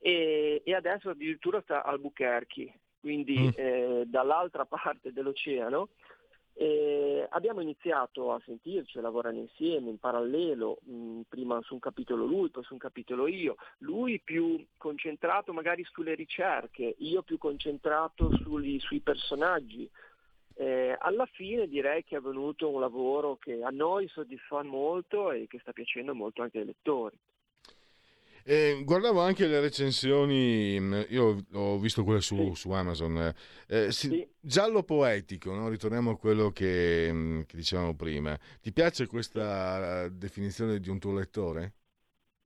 [0.00, 3.50] e, e adesso addirittura sta a Albuquerque, quindi mm.
[3.54, 5.90] eh, dall'altra parte dell'oceano
[6.58, 12.24] e abbiamo iniziato a sentirci, a lavorare insieme in parallelo, mh, prima su un capitolo
[12.24, 18.30] lui, poi su un capitolo io, lui più concentrato magari sulle ricerche, io più concentrato
[18.38, 19.88] sui, sui personaggi.
[20.54, 25.46] Eh, alla fine direi che è venuto un lavoro che a noi soddisfa molto e
[25.48, 27.18] che sta piacendo molto anche ai lettori.
[28.48, 32.54] Eh, guardavo anche le recensioni, mm, io ho visto quelle su, sì.
[32.54, 33.34] su Amazon.
[33.66, 34.28] Eh, si, sì.
[34.38, 35.68] Giallo poetico, no?
[35.68, 38.38] ritorniamo a quello che, mm, che, dicevamo prima.
[38.60, 41.72] Ti piace questa definizione di un tuo lettore?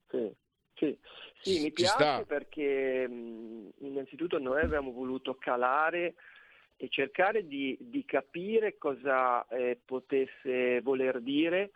[0.09, 0.33] Sì,
[0.77, 0.99] sì.
[1.43, 2.25] sì mi piace sta.
[2.25, 6.15] perché mm, innanzitutto noi abbiamo voluto calare
[6.79, 11.73] e cercare di, di capire cosa eh, potesse voler dire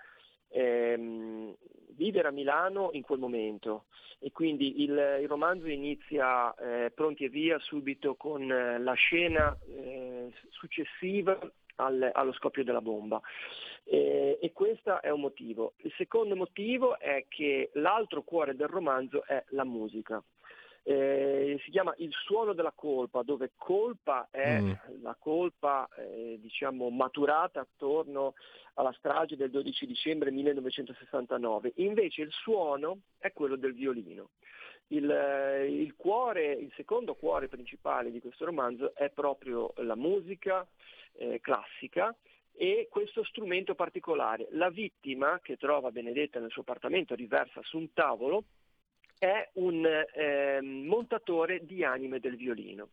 [0.55, 1.55] ehm,
[1.97, 3.85] vivere a Milano in quel momento
[4.18, 9.56] e quindi il, il romanzo inizia eh, pronti e via subito con eh, la scena
[9.66, 11.39] eh, successiva
[11.76, 13.20] al, allo scoppio della bomba.
[13.85, 15.74] E, e questo è un motivo.
[15.78, 20.22] Il secondo motivo è che l'altro cuore del romanzo è la musica.
[20.86, 24.73] Eh, si chiama Il suono della colpa, dove colpa è mm.
[25.01, 28.35] la colpa eh, diciamo, maturata attorno
[28.74, 34.31] alla strage del 12 dicembre 1969, invece il suono è quello del violino.
[34.89, 40.66] Il, eh, il, cuore, il secondo cuore principale di questo romanzo è proprio la musica
[41.15, 42.15] eh, classica
[42.52, 44.48] e questo strumento particolare.
[44.51, 48.44] La vittima che trova Benedetta nel suo appartamento riversa su un tavolo
[49.19, 52.89] è un eh, montatore di anime del violino,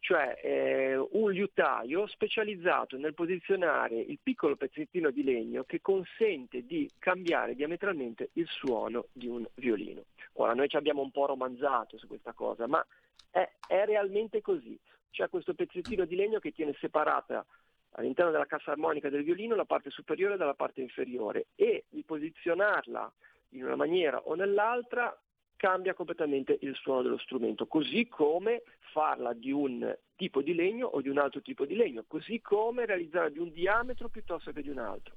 [0.00, 6.90] cioè eh, un liutaio specializzato nel posizionare il piccolo pezzettino di legno che consente di
[6.98, 10.04] cambiare diametralmente il suono di un violino.
[10.34, 12.84] Ora noi ci abbiamo un po' romanzato su questa cosa, ma
[13.30, 14.78] è, è realmente così.
[15.10, 17.46] C'è questo pezzettino di legno che tiene separata
[17.92, 23.12] all'interno della cassa armonica del violino la parte superiore dalla parte inferiore e di posizionarla
[23.50, 25.16] in una maniera o nell'altra
[25.64, 31.00] cambia completamente il suono dello strumento, così come farla di un tipo di legno o
[31.00, 34.68] di un altro tipo di legno, così come realizzarla di un diametro piuttosto che di
[34.68, 35.14] un altro.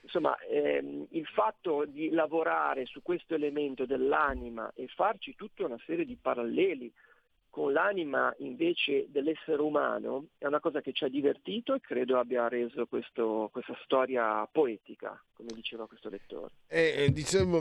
[0.00, 6.06] Insomma, ehm, il fatto di lavorare su questo elemento dell'anima e farci tutta una serie
[6.06, 6.90] di paralleli
[7.50, 12.48] con l'anima invece dell'essere umano è una cosa che ci ha divertito e credo abbia
[12.48, 16.52] reso questo, questa storia poetica, come diceva questo lettore.
[16.68, 17.60] Eh, eh, dicevo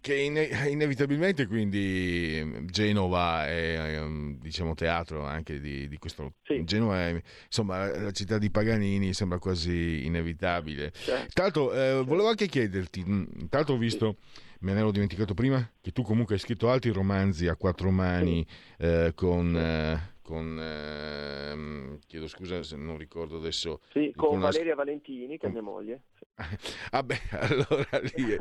[0.00, 0.14] che
[0.68, 4.00] inevitabilmente quindi Genova è
[4.40, 6.64] diciamo teatro anche di, di questo sì.
[6.64, 11.42] Genova è, insomma la città di Paganini sembra quasi inevitabile certo.
[11.42, 13.02] l'altro eh, volevo anche chiederti
[13.48, 16.70] tra l'altro ho visto sì me ne ero dimenticato prima, che tu comunque hai scritto
[16.70, 18.46] altri romanzi a quattro mani
[18.78, 19.56] eh, con...
[19.56, 23.80] Eh, con eh, chiedo scusa se non ricordo adesso.
[23.92, 24.84] Sì, con, con Valeria la...
[24.84, 26.02] Valentini, che è mia moglie.
[26.92, 28.36] Vabbè, allora lì.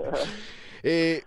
[0.81, 1.25] E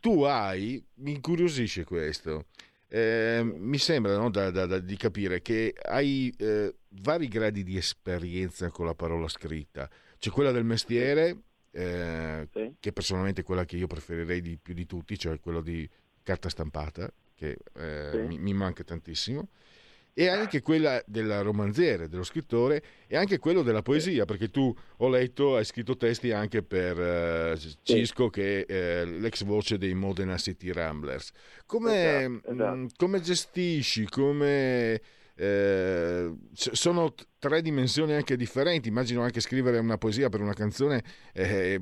[0.00, 2.46] tu hai, mi incuriosisce questo.
[2.88, 7.76] Eh, mi sembra no, da, da, da, di capire che hai eh, vari gradi di
[7.78, 9.88] esperienza con la parola scritta.
[10.18, 11.36] C'è quella del mestiere,
[11.70, 12.74] eh, sì.
[12.78, 15.88] che personalmente è quella che io preferirei di più di tutti, cioè quello di
[16.22, 18.18] carta stampata, che eh, sì.
[18.18, 19.48] mi, mi, manca tantissimo,
[20.14, 25.08] e anche quella del romanziere, dello scrittore, e anche quello della poesia, perché tu ho
[25.08, 28.30] letto, hai scritto testi anche per eh, Cisco, sì.
[28.30, 31.30] che è l'ex voce dei Modena City Ramblers.
[31.66, 32.76] Come, esatto, esatto.
[32.76, 35.00] Mh, come gestisci, come
[35.34, 38.88] eh, sono tre dimensioni anche differenti.
[38.88, 41.02] Immagino anche scrivere una poesia per una canzone,
[41.32, 41.80] eh,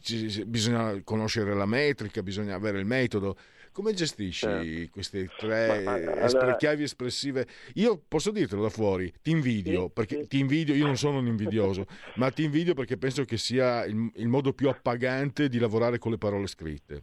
[0.00, 3.36] ci, bisogna conoscere la metrica, bisogna avere il metodo.
[3.78, 4.90] Come gestisci certo.
[4.90, 6.56] queste tre ma, ma, allora...
[6.56, 7.46] chiavi espressive?
[7.74, 10.26] Io posso dirtelo da fuori, ti invidio, sì, perché sì.
[10.26, 11.86] ti invidio, io non sono un invidioso,
[12.16, 16.10] ma ti invidio perché penso che sia il, il modo più appagante di lavorare con
[16.10, 17.02] le parole scritte.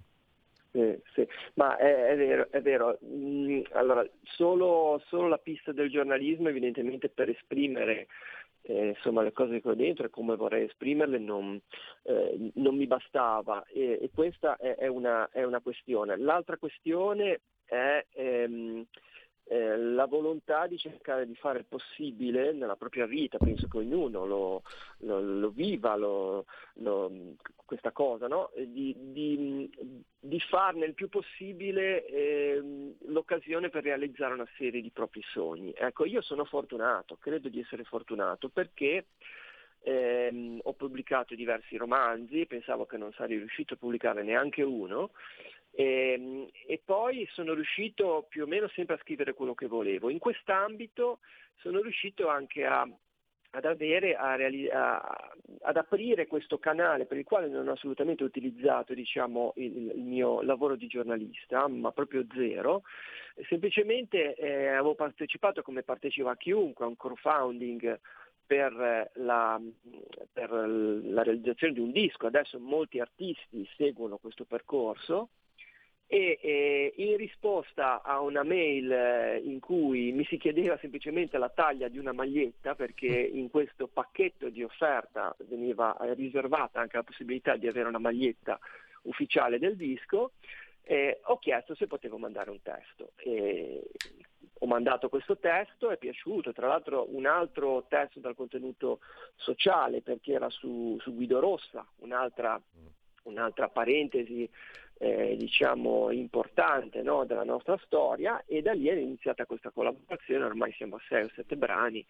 [0.74, 3.00] Sì, sì, ma è, è, vero, è vero.
[3.06, 8.08] Mm, allora, solo, solo, la pista del giornalismo evidentemente per esprimere
[8.68, 11.60] eh, insomma, le cose che ho dentro e come vorrei esprimerle non,
[12.04, 16.18] eh, non mi bastava e, e questa è, è, una, è, una, questione.
[16.18, 18.06] L'altra questione è...
[18.14, 18.86] Ehm,
[19.48, 24.26] eh, la volontà di cercare di fare il possibile nella propria vita, penso che ognuno
[24.26, 24.64] lo,
[25.00, 26.46] lo, lo viva lo,
[27.64, 28.52] questa cosa, no?
[28.56, 29.70] di, di,
[30.20, 35.74] di, farne il più possibile eh, l'occasione per realizzare una serie di propri sogni.
[35.76, 39.06] Ecco, io sono fortunato, credo di essere fortunato perché
[39.82, 45.12] eh, ho pubblicato diversi romanzi, pensavo che non sarei riuscito a pubblicare neanche uno
[45.76, 50.10] e, ehm, e, poi sono riuscito più o meno sempre a scrivere quello che volevo.
[50.10, 51.20] In quest'ambito
[51.58, 52.88] sono riuscito anche a,
[53.52, 54.98] ad, avere, a reali- a,
[55.62, 60.42] ad aprire questo canale per il quale non ho assolutamente utilizzato diciamo, il, il, mio
[60.42, 62.84] lavoro di giornalista, ma proprio zero.
[63.50, 68.00] Semplicemente eh, avevo partecipato come partecipa chiunque a un crowdfunding
[68.48, 69.60] per la,
[70.32, 72.28] per la realizzazione di un disco.
[72.28, 75.30] Adesso molti artisti seguono questo percorso
[76.08, 81.50] e eh, in risposta a una mail eh, in cui mi si chiedeva semplicemente la
[81.50, 83.38] taglia di una maglietta perché mm.
[83.38, 88.60] in questo pacchetto di offerta veniva eh, riservata anche la possibilità di avere una maglietta
[89.04, 90.34] ufficiale del disco,
[90.84, 93.12] eh, ho chiesto se potevo mandare un testo.
[93.16, 93.90] E
[94.60, 99.00] ho mandato questo testo, è piaciuto, tra l'altro un altro testo dal contenuto
[99.36, 102.86] sociale perché era su, su Guido Rossa, un'altra, mm.
[103.24, 104.48] un'altra parentesi
[104.98, 110.72] eh, diciamo importante no, della nostra storia e da lì è iniziata questa collaborazione, ormai
[110.74, 112.06] siamo a 6 o 7 brani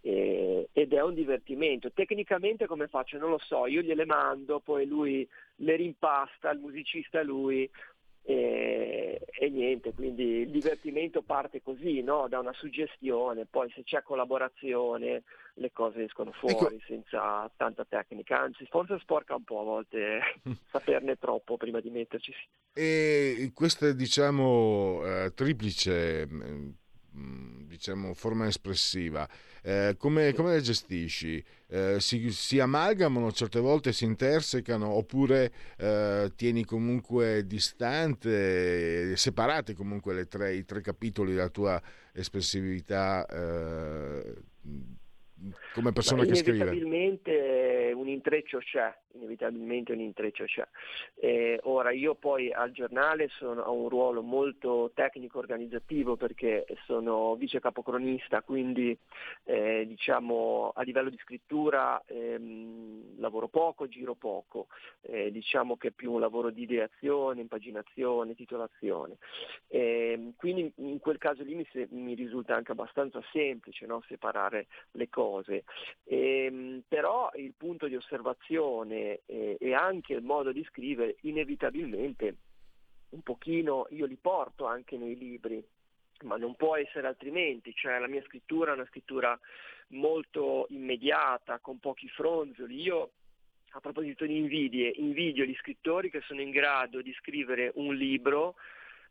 [0.00, 1.90] E, ed è un divertimento.
[1.90, 3.18] Tecnicamente come faccio?
[3.18, 7.68] Non lo so, io gliele mando, poi lui le rimpasta, il musicista lui,
[8.30, 12.28] e, e, niente, quindi il divertimento parte così, no?
[12.28, 15.22] da una suggestione, poi se c'è collaborazione
[15.54, 16.84] le cose escono fuori ecco.
[16.86, 20.20] senza tanta tecnica, anzi forse sporca un po' a volte
[20.70, 22.34] saperne troppo prima di metterci.
[22.74, 26.68] E questa diciamo eh, triplice mm,
[27.66, 29.28] diciamo, forma espressiva,
[29.62, 31.42] eh, come, come, le gestisci?
[31.68, 40.26] Eh, si, si, amalgamano certe volte, si intersecano oppure eh, tieni comunque distante, separate comunque
[40.26, 41.80] tre, i tre capitoli della tua
[42.12, 44.34] espressività eh,
[45.72, 46.64] come persona che scrive?
[46.64, 47.67] Inevitabilmente
[47.98, 50.66] un intreccio c'è, inevitabilmente un intreccio c'è.
[51.16, 57.34] Eh, ora io poi al giornale sono, ho un ruolo molto tecnico organizzativo perché sono
[57.34, 58.96] vice capocronista, quindi
[59.44, 64.68] eh, diciamo a livello di scrittura ehm, lavoro poco, giro poco,
[65.02, 69.16] eh, diciamo che è più un lavoro di ideazione, impaginazione, titolazione.
[70.36, 74.02] Quindi in quel caso lì mi, se, mi risulta anche abbastanza semplice no?
[74.06, 75.64] separare le cose.
[76.04, 82.36] Ehm, però il punto di osservazione eh, e anche il modo di scrivere inevitabilmente
[83.10, 85.64] un pochino io li porto anche nei libri,
[86.24, 89.38] ma non può essere altrimenti, cioè la mia scrittura è una scrittura
[89.88, 92.80] molto immediata, con pochi fronzoli.
[92.80, 93.12] Io
[93.72, 98.56] a proposito di invidie, invidio gli scrittori che sono in grado di scrivere un libro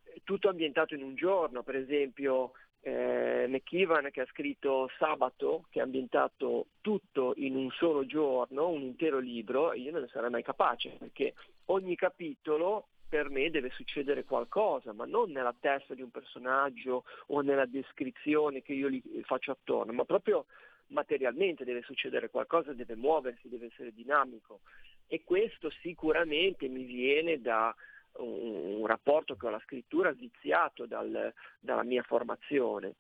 [0.04, 2.54] eh, tutto ambientato in un giorno, per esempio
[2.88, 8.82] eh, McKeevan che ha scritto Sabato, che ha ambientato tutto in un solo giorno, un
[8.82, 11.34] intero libro, io non ne sarei mai capace, perché
[11.66, 17.42] ogni capitolo per me deve succedere qualcosa, ma non nella testa di un personaggio o
[17.42, 20.46] nella descrizione che io gli faccio attorno, ma proprio
[20.88, 24.62] materialmente deve succedere qualcosa, deve muoversi, deve essere dinamico.
[25.08, 27.76] E questo sicuramente mi viene da
[28.20, 32.96] un, un rapporto con la scrittura viziato dal, dalla mia formazione.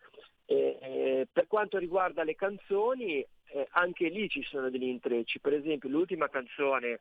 [0.45, 5.39] E, eh, per quanto riguarda le canzoni, eh, anche lì ci sono degli intrecci.
[5.39, 6.99] Per esempio, l'ultima canzone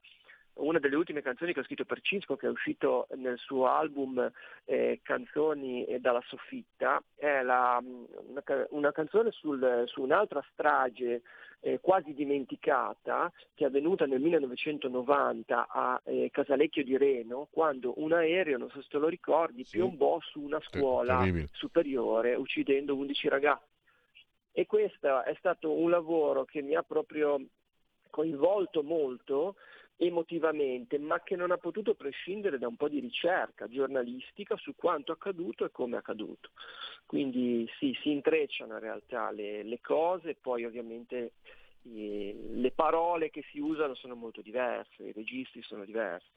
[0.56, 4.30] una delle ultime canzoni che ho scritto per Cisco, che è uscito nel suo album
[4.64, 11.22] eh, Canzoni dalla soffitta, è la, una, una, canzone sul, su un'altra strage
[11.60, 18.12] eh, quasi dimenticata che è avvenuta nel 1990 a eh, Casalecchio di Reno, quando un
[18.12, 19.76] aereo, non so se te lo ricordi, sì.
[19.76, 21.48] piombò su una scuola Terribile.
[21.52, 23.74] superiore uccidendo 11 ragazzi.
[24.52, 27.38] E questo è stato un lavoro che mi ha proprio
[28.08, 29.56] coinvolto molto
[29.96, 35.12] emotivamente, ma che non ha potuto prescindere da un po' di ricerca giornalistica su quanto
[35.12, 36.50] accaduto e come è accaduto.
[37.06, 41.32] Quindi sì, si intrecciano in realtà le, le cose, poi ovviamente
[41.82, 46.28] eh, le parole che si usano sono molto diverse, i registri sono diversi.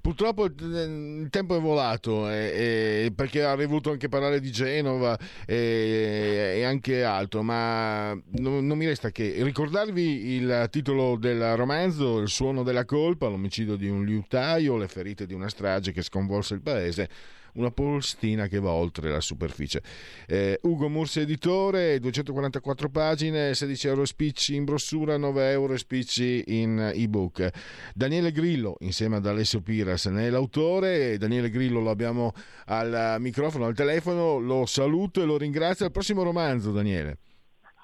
[0.00, 6.54] Purtroppo il tempo è volato eh, eh, perché avrei voluto anche parlare di Genova eh,
[6.56, 12.28] e anche altro, ma non, non, mi resta che ricordarvi il titolo del romanzo, Il
[12.28, 16.60] suono della colpa, l'omicidio di un liutaio, le ferite di una strage che sconvolse il
[16.60, 17.08] paese
[17.54, 19.82] una postina che va oltre la superficie.
[20.26, 26.92] Eh, Ugo Mursi editore, 244 pagine, 16 euro spicci in brossura, 9 euro spicci in
[26.94, 27.48] ebook.
[27.94, 31.16] Daniele Grillo, insieme ad Alessio Piras, ne è l'autore.
[31.18, 32.32] Daniele Grillo lo abbiamo
[32.66, 35.86] al microfono, al telefono, lo saluto e lo ringrazio.
[35.86, 37.18] Al prossimo romanzo, Daniele.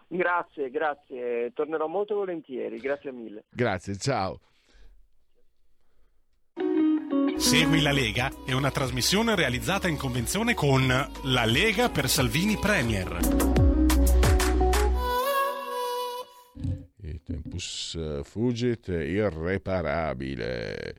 [0.07, 3.45] Grazie, grazie, tornerò molto volentieri, grazie mille.
[3.51, 4.39] Grazie, ciao.
[7.45, 13.19] Segui la Lega è una trasmissione realizzata in convenzione con La Lega per Salvini Premier.
[17.03, 20.95] Il tempus fugit irreparabile.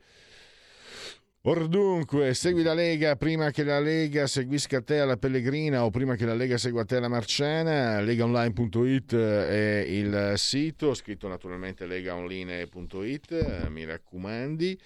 [1.42, 6.14] Or dunque, segui la Lega prima che la Lega seguisca te alla Pellegrina o prima
[6.14, 8.00] che la Lega segua te alla Marciana.
[8.00, 14.80] Legaonline.it è il sito, scritto naturalmente legaonline.it, mi raccomandi.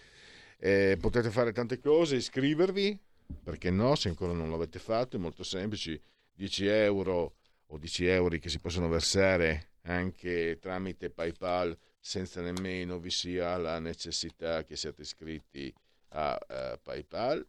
[0.62, 2.98] Eh, potete fare tante cose, iscrivervi,
[3.42, 6.02] perché no, se ancora non l'avete fatto, è molto semplice,
[6.34, 13.10] 10 euro o 10 euro che si possono versare anche tramite PayPal senza nemmeno vi
[13.10, 15.72] sia la necessità che siate iscritti
[16.08, 17.46] a uh, PayPal,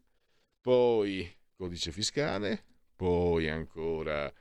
[0.61, 2.63] poi codice fiscale,
[2.95, 4.31] poi ancora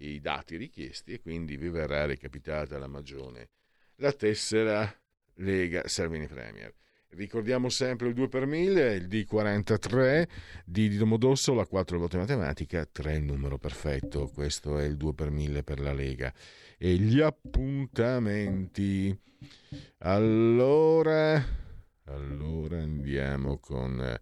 [0.00, 3.48] i dati richiesti e quindi vi verrà recapitata la magione.
[3.96, 4.92] La tessera
[5.34, 6.74] Lega Salvini Premier
[7.10, 10.28] Ricordiamo sempre il 2 per 1000, il D43
[10.66, 14.28] di Domodossola, 4 volte matematica, 3 il numero perfetto.
[14.28, 16.32] Questo è il 2 per 1000 per la Lega.
[16.76, 19.18] E gli appuntamenti.
[19.98, 21.42] Allora,
[22.04, 24.20] allora andiamo con...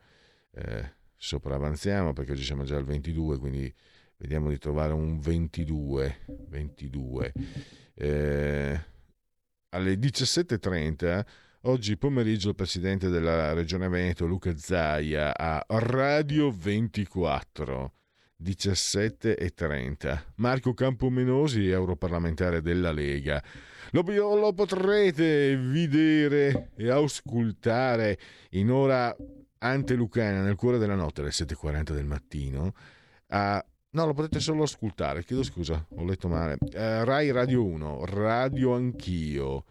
[0.53, 3.75] Eh, sopravanziamo perché oggi siamo già al 22, quindi
[4.17, 6.21] vediamo di trovare un 22.
[6.49, 7.33] 22.
[7.95, 8.81] Eh,
[9.71, 11.25] alle 17.30
[11.67, 17.93] oggi pomeriggio il presidente della regione Veneto Luca Zaia a Radio 24
[18.41, 23.43] 17.30 Marco Campomenosi europarlamentare della Lega
[23.91, 24.03] lo,
[24.37, 28.19] lo potrete vedere e auscultare
[28.51, 29.15] in ora
[29.59, 32.73] antelucana nel cuore della notte alle 7.40 del mattino
[33.29, 36.59] a No, lo potete solo ascoltare, chiedo scusa, ho letto male.
[36.61, 39.65] Uh, Rai Radio 1, Radio Anch'io.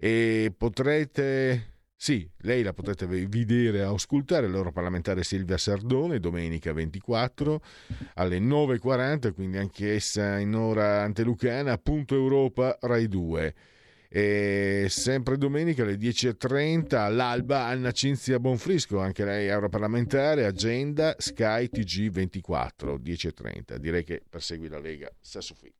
[0.00, 1.74] E potrete...
[2.00, 7.60] Sì, lei la potrete vedere e ascoltare, l'europarlamentare Silvia Sardone, domenica 24
[8.14, 13.54] alle 9.40, quindi anch'essa in ora antelucana, punto Europa Rai 2.
[14.08, 22.94] E sempre domenica alle 10.30 all'alba Anna Cinzia Bonfrisco, anche lei europarlamentare, agenda Sky TG24,
[23.02, 23.74] 10.30.
[23.74, 25.77] Direi che persegui la Lega, Sassofi.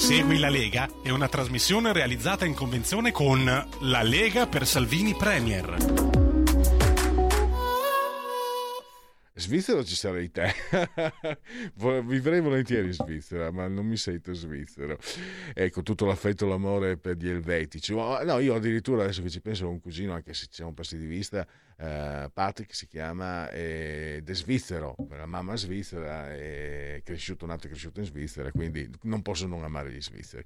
[0.00, 5.76] Segui la Lega è una trasmissione realizzata in convenzione con La Lega per Salvini Premier.
[9.34, 10.52] Svizzera ci sarei te.
[12.02, 14.98] Vivrei volentieri in Svizzera, ma non mi sento svizzero.
[15.52, 17.94] Ecco, tutto l'affetto e l'amore per gli elvetici.
[17.94, 21.06] No, io addirittura adesso che ci penso ho un cugino, anche se siamo persi di
[21.06, 21.46] vista,
[21.82, 28.00] eh, Patrick si chiama ed è svizzero, la mamma svizzera, è cresciuto, nato e cresciuto
[28.00, 30.44] in Svizzera, quindi non posso non amare gli svizzeri.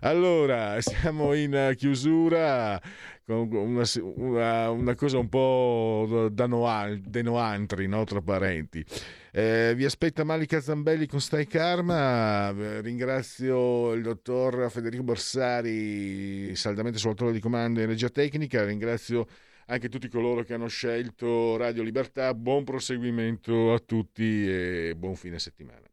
[0.00, 2.80] Allora, siamo in chiusura
[3.24, 8.02] con una, una, una cosa un po' da noantri, no?
[8.02, 8.84] tra parenti.
[9.30, 12.50] Eh, vi aspetta Malika Zambelli con Stai Karma.
[12.80, 18.64] Ringrazio il dottor Federico Borsari, saldamente sulla torre di comando in regia tecnica.
[18.64, 19.26] Ringrazio
[19.66, 22.34] anche tutti coloro che hanno scelto Radio Libertà.
[22.34, 25.86] Buon proseguimento a tutti e buon fine settimana.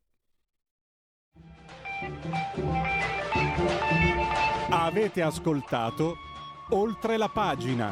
[4.70, 6.16] Avete ascoltato
[6.70, 7.92] oltre la pagina.